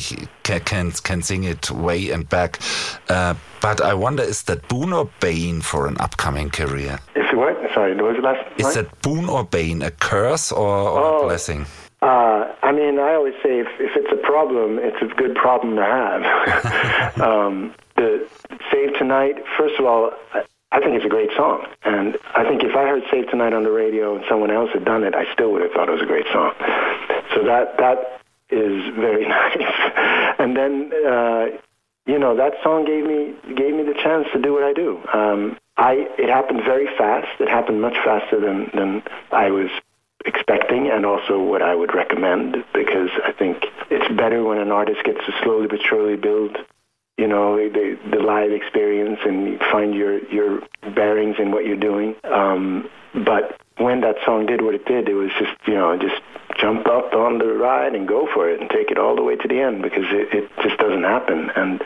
can, 0.43 0.61
can 0.61 0.91
can 0.93 1.23
sing 1.23 1.45
it 1.45 1.71
way 1.71 2.11
and 2.11 2.29
back. 2.29 2.61
Uh, 3.09 3.35
but 3.61 3.81
I 3.81 3.95
wonder, 3.95 4.23
is 4.23 4.43
that 4.45 4.69
boon 4.69 4.93
or 4.93 5.09
bane 5.21 5.63
for 5.63 5.87
an 5.87 5.97
upcoming 5.99 6.51
career? 6.51 6.99
Is 7.17 7.25
it 7.33 7.37
what? 7.37 7.57
Sorry, 7.73 7.95
what 7.95 8.05
was 8.05 8.17
the 8.17 8.23
last 8.23 8.47
Is 8.59 8.65
line? 8.65 8.75
that 8.75 9.03
boon 9.03 9.29
or 9.29 9.45
bane, 9.45 9.81
a 9.83 9.91
curse 9.91 10.53
or, 10.53 10.69
or 10.69 11.01
a 11.01 11.17
Oh. 11.21 11.23
blessing? 11.27 11.65
Uh, 12.03 12.53
I 12.63 12.71
mean, 12.73 12.99
I 12.99 13.15
always 13.15 13.33
say 13.43 13.61
if, 13.61 13.69
if 13.81 13.93
it's 13.97 14.13
a 14.13 14.17
problem, 14.27 14.79
it's 14.79 15.01
a 15.01 15.07
good 15.15 15.35
problem 15.35 15.77
to 15.77 15.83
have. 15.83 17.21
um, 17.21 17.75
the 17.97 18.29
Save 18.75 18.95
Tonight, 18.99 19.37
first 19.57 19.79
of 19.79 19.87
all, 19.87 20.11
I, 20.73 20.81
think 20.81 20.97
it's 20.97 21.05
a 21.05 21.09
great 21.09 21.31
song. 21.37 21.65
And 21.85 22.19
I 22.35 22.43
think 22.43 22.65
if 22.65 22.75
I 22.75 22.83
heard 22.83 23.05
Save 23.11 23.31
Tonight 23.31 23.53
on 23.53 23.63
the 23.63 23.71
radio 23.71 24.17
and 24.17 24.25
someone 24.29 24.51
else 24.51 24.71
had 24.73 24.85
done 24.85 25.05
it, 25.05 25.15
I 25.15 25.33
still 25.33 25.53
would 25.53 25.63
have 25.63 25.71
thought 25.71 25.89
it 25.89 25.93
was 25.93 26.03
a 26.03 26.07
great 26.07 26.27
song. 26.33 26.53
So 27.35 27.45
that 27.45 27.79
that 27.79 28.21
is 28.51 28.83
very 28.99 29.29
nice. 29.29 30.37
and 30.39 30.57
then, 30.57 30.91
uh, 31.07 31.47
you 32.07 32.19
know, 32.19 32.35
that 32.37 32.55
song 32.65 32.85
gave 32.85 33.05
me 33.05 33.35
gave 33.55 33.75
me 33.75 33.85
the 33.85 33.95
chance 33.95 34.27
to 34.33 34.41
do 34.41 34.53
what 34.53 34.65
I 34.65 34.73
do. 34.73 35.01
Um, 35.13 35.57
I 35.77 36.09
it 36.19 36.29
happened 36.29 36.63
very 36.65 36.87
fast. 36.99 37.41
It 37.41 37.49
happened 37.49 37.81
much 37.81 37.97
faster 38.05 38.41
than 38.41 38.71
than 38.75 39.03
I 39.31 39.51
was 39.51 39.71
expecting 40.25 40.91
and 40.91 41.05
also 41.07 41.39
what 41.39 41.63
I 41.63 41.75
would 41.75 41.95
recommend 41.95 42.57
because 42.73 43.11
I 43.25 43.33
think 43.33 43.67
it's 43.91 44.09
better 44.17 44.43
when 44.43 44.59
an 44.59 44.73
artist 44.73 45.05
gets 45.05 45.19
to 45.27 45.33
slowly 45.43 45.67
but 45.67 45.81
surely 45.83 46.17
build 46.17 46.57
you 47.19 47.29
know 47.29 47.57
the, 47.57 47.99
the 48.11 48.19
live 48.19 48.51
experience 48.51 49.19
and 49.25 49.59
find 49.73 49.95
your 49.95 50.25
your 50.33 50.61
bearings 50.95 51.37
in 51.39 51.51
what 51.51 51.65
you're 51.65 51.77
doing 51.77 52.15
um, 52.25 52.89
but 53.25 53.61
when 53.79 54.01
that 54.01 54.17
song 54.25 54.47
did 54.47 54.63
what 54.63 54.75
it 54.75 54.85
did 54.87 55.09
it 55.09 55.15
was 55.15 55.31
just 55.39 55.53
you 55.67 55.75
know 55.75 55.97
just 55.97 56.21
jump 56.59 56.87
up 56.87 57.13
on 57.15 57.39
the 57.39 57.47
ride 57.47 57.95
and 57.95 58.07
go 58.07 58.29
for 58.33 58.49
it 58.49 58.61
and 58.61 58.71
take 58.71 58.91
it 58.91 58.99
all 58.99 59.17
the 59.17 59.23
way 59.23 59.37
to 59.37 59.49
the 59.49 59.61
end 59.61 59.83
because 59.83 60.05
it, 60.09 60.33
it 60.33 60.51
just 60.63 60.79
doesn't 60.79 61.03
happen 61.03 61.51
and 61.57 61.83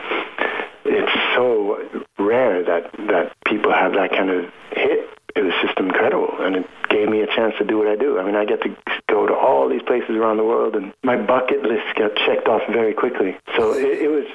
it's 0.89 1.13
so 1.35 1.79
rare 2.19 2.65
that 2.65 2.91
that 3.09 3.33
people 3.47 3.73
have 3.73 3.93
that 3.93 4.11
kind 4.11 4.31
of 4.31 4.45
hit. 4.73 5.09
It 5.37 5.43
was 5.43 5.55
just 5.63 5.79
incredible, 5.79 6.35
and 6.41 6.57
it 6.57 6.67
gave 6.89 7.09
me 7.09 7.21
a 7.21 7.27
chance 7.27 7.55
to 7.59 7.65
do 7.65 7.79
what 7.79 7.87
I 7.87 7.95
do. 7.95 8.19
I 8.19 8.25
mean, 8.25 8.35
I 8.35 8.45
get 8.45 8.63
to 8.63 8.75
go 9.09 9.27
to 9.27 9.35
all 9.35 9.69
these 9.69 9.83
places 9.83 10.17
around 10.17 10.39
the 10.39 10.45
world, 10.45 10.75
and 10.75 10.93
my 11.05 11.17
bucket 11.17 11.63
list 11.63 11.85
got 11.97 12.17
checked 12.27 12.49
off 12.49 12.63
very 12.73 12.95
quickly. 12.95 13.37
So 13.57 13.73
it, 13.73 14.03
it 14.03 14.09
was 14.09 14.27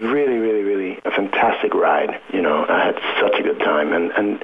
really, 0.00 0.38
really, 0.38 0.62
really 0.62 0.98
a 1.04 1.10
fantastic 1.10 1.74
ride. 1.74 2.20
You 2.32 2.42
know, 2.42 2.64
I 2.68 2.86
had 2.86 2.94
such 3.20 3.38
a 3.38 3.42
good 3.42 3.58
time, 3.60 3.92
and 3.92 4.10
and 4.12 4.42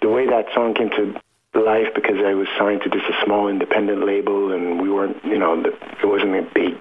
the 0.00 0.08
way 0.08 0.26
that 0.26 0.46
song 0.54 0.74
came 0.74 0.90
to 0.90 1.20
life 1.60 1.88
because 1.94 2.16
I 2.24 2.34
was 2.34 2.48
signed 2.58 2.82
to 2.82 2.90
just 2.90 3.06
a 3.06 3.24
small 3.24 3.48
independent 3.48 4.04
label, 4.04 4.52
and 4.52 4.80
we 4.80 4.90
weren't, 4.90 5.24
you 5.24 5.38
know, 5.38 5.60
the, 5.62 5.68
it 5.68 6.06
wasn't 6.06 6.34
a 6.34 6.42
big 6.54 6.80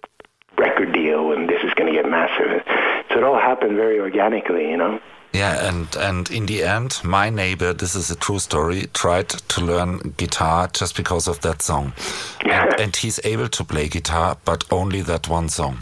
record 0.58 0.94
deal, 0.94 1.32
and 1.32 1.48
this 1.48 1.62
is 1.64 1.74
going 1.76 1.94
to 1.94 2.02
get 2.02 2.10
massive. 2.10 2.64
So 3.10 3.18
it 3.18 3.24
all 3.24 3.40
happened 3.40 3.76
very 3.76 4.00
organically, 4.00 4.70
you 4.70 4.78
know. 4.78 5.00
Yeah, 5.34 5.68
and 5.68 5.88
and 5.96 6.30
in 6.30 6.46
the 6.46 6.64
end, 6.64 7.02
my 7.04 7.32
neighbor, 7.32 7.74
this 7.74 7.96
is 7.96 8.12
a 8.12 8.16
true 8.16 8.38
story, 8.38 8.86
tried 8.94 9.30
to 9.30 9.62
learn 9.62 10.14
guitar 10.18 10.68
just 10.68 10.96
because 10.96 11.28
of 11.28 11.42
that 11.42 11.64
song, 11.64 11.94
and, 12.42 12.80
and 12.80 12.96
he's 12.96 13.20
able 13.24 13.50
to 13.50 13.64
play 13.64 13.88
guitar, 13.88 14.38
but 14.46 14.64
only 14.72 15.02
that 15.02 15.28
one 15.28 15.50
song. 15.50 15.82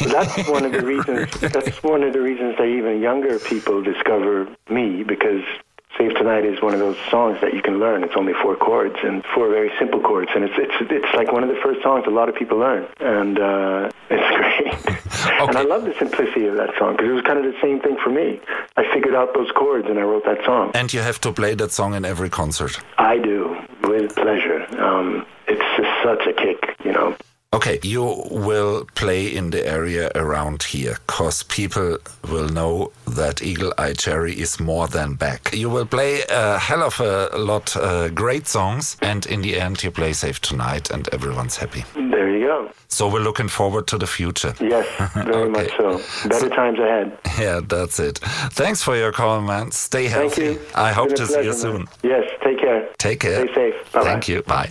that's 0.00 0.48
one 0.48 0.64
of 0.64 0.72
the 0.72 0.84
reasons. 0.84 1.30
That's 1.40 1.82
one 1.82 2.02
of 2.02 2.12
the 2.12 2.20
reasons 2.20 2.56
that 2.56 2.64
even 2.66 3.00
younger 3.00 3.38
people 3.38 3.82
discover 3.82 4.48
me 4.68 5.04
because 5.04 5.42
Save 5.98 6.14
Tonight 6.14 6.44
is 6.44 6.60
one 6.60 6.74
of 6.74 6.80
those 6.80 6.96
songs 7.10 7.40
that 7.40 7.54
you 7.54 7.62
can 7.62 7.78
learn. 7.78 8.02
It's 8.02 8.16
only 8.16 8.32
four 8.42 8.56
chords 8.56 8.96
and 9.04 9.24
four 9.34 9.48
very 9.48 9.70
simple 9.78 10.00
chords, 10.00 10.30
and 10.34 10.44
it's 10.44 10.54
it's 10.56 10.74
it's 10.90 11.14
like 11.14 11.32
one 11.32 11.44
of 11.44 11.48
the 11.48 11.60
first 11.62 11.82
songs 11.82 12.04
a 12.06 12.10
lot 12.10 12.28
of 12.28 12.34
people 12.34 12.58
learn, 12.58 12.86
and 12.98 13.38
uh, 13.38 13.90
it's 14.10 14.30
great. 14.36 14.94
And 15.24 15.56
I 15.56 15.62
love 15.62 15.84
the 15.84 15.94
simplicity 15.98 16.46
of 16.46 16.56
that 16.56 16.70
song 16.78 16.92
because 16.92 17.08
it 17.10 17.12
was 17.12 17.22
kind 17.22 17.38
of 17.38 17.44
the 17.44 17.58
same 17.60 17.80
thing 17.80 17.96
for 18.02 18.10
me. 18.10 18.40
I 18.76 18.84
figured 18.92 19.14
out 19.14 19.34
those 19.34 19.50
chords 19.52 19.86
and 19.88 19.98
I 19.98 20.02
wrote 20.02 20.24
that 20.24 20.44
song. 20.44 20.70
And 20.74 20.92
you 20.92 21.00
have 21.00 21.20
to 21.22 21.32
play 21.32 21.54
that 21.54 21.72
song 21.72 21.94
in 21.94 22.04
every 22.04 22.30
concert. 22.30 22.78
I 22.98 23.18
do 23.18 23.56
with 23.82 24.14
pleasure. 24.14 24.66
Um, 24.80 25.26
it's 25.46 25.62
just 25.76 26.02
such 26.02 26.26
a 26.26 26.32
kick, 26.32 26.76
you 26.84 26.92
know. 26.92 27.16
Okay, 27.54 27.78
you 27.84 28.02
will 28.30 28.84
play 28.96 29.28
in 29.28 29.50
the 29.50 29.64
area 29.64 30.10
around 30.16 30.64
here, 30.64 30.98
cause 31.06 31.44
people 31.44 31.98
will 32.28 32.48
know 32.48 32.90
that 33.06 33.42
Eagle 33.42 33.72
Eye 33.78 33.92
Cherry 33.92 34.32
is 34.32 34.58
more 34.58 34.88
than 34.88 35.14
back. 35.14 35.54
You 35.54 35.70
will 35.70 35.86
play 35.86 36.22
a 36.28 36.58
hell 36.58 36.82
of 36.82 36.98
a 37.00 37.30
lot 37.38 37.76
uh, 37.76 38.08
great 38.08 38.48
songs, 38.48 38.96
and 39.02 39.24
in 39.26 39.40
the 39.42 39.60
end, 39.60 39.84
you 39.84 39.92
play 39.92 40.12
Save 40.14 40.40
Tonight, 40.40 40.90
and 40.90 41.08
everyone's 41.14 41.56
happy. 41.56 41.84
There 41.94 42.28
you 42.36 42.44
go. 42.46 42.70
So 42.88 43.08
we're 43.08 43.20
looking 43.22 43.48
forward 43.48 43.86
to 43.86 43.98
the 43.98 44.06
future. 44.08 44.54
Yes, 44.60 44.86
very 45.14 45.48
much 45.58 45.70
so. 45.76 46.00
Better 46.28 46.48
times 46.48 46.78
ahead. 46.80 47.16
Yeah, 47.38 47.60
that's 47.64 48.00
it. 48.00 48.18
Thanks 48.52 48.82
for 48.82 48.96
your 48.96 49.12
call, 49.12 49.40
man. 49.42 49.70
Stay 49.70 50.08
healthy. 50.08 50.54
Thank 50.54 50.60
you. 50.60 50.66
I 50.74 50.92
hope 50.92 51.14
to 51.14 51.22
a 51.22 51.26
see 51.26 51.44
you 51.44 51.52
soon. 51.52 51.84
man. 51.84 51.88
Yes, 52.02 52.24
take 52.42 52.58
care. 52.58 52.88
Take 52.98 53.20
care. 53.20 53.46
Stay 53.46 53.54
safe. 53.54 53.92
Bye-bye. 53.92 54.04
Thank 54.04 54.28
you. 54.28 54.42
Bye. 54.42 54.70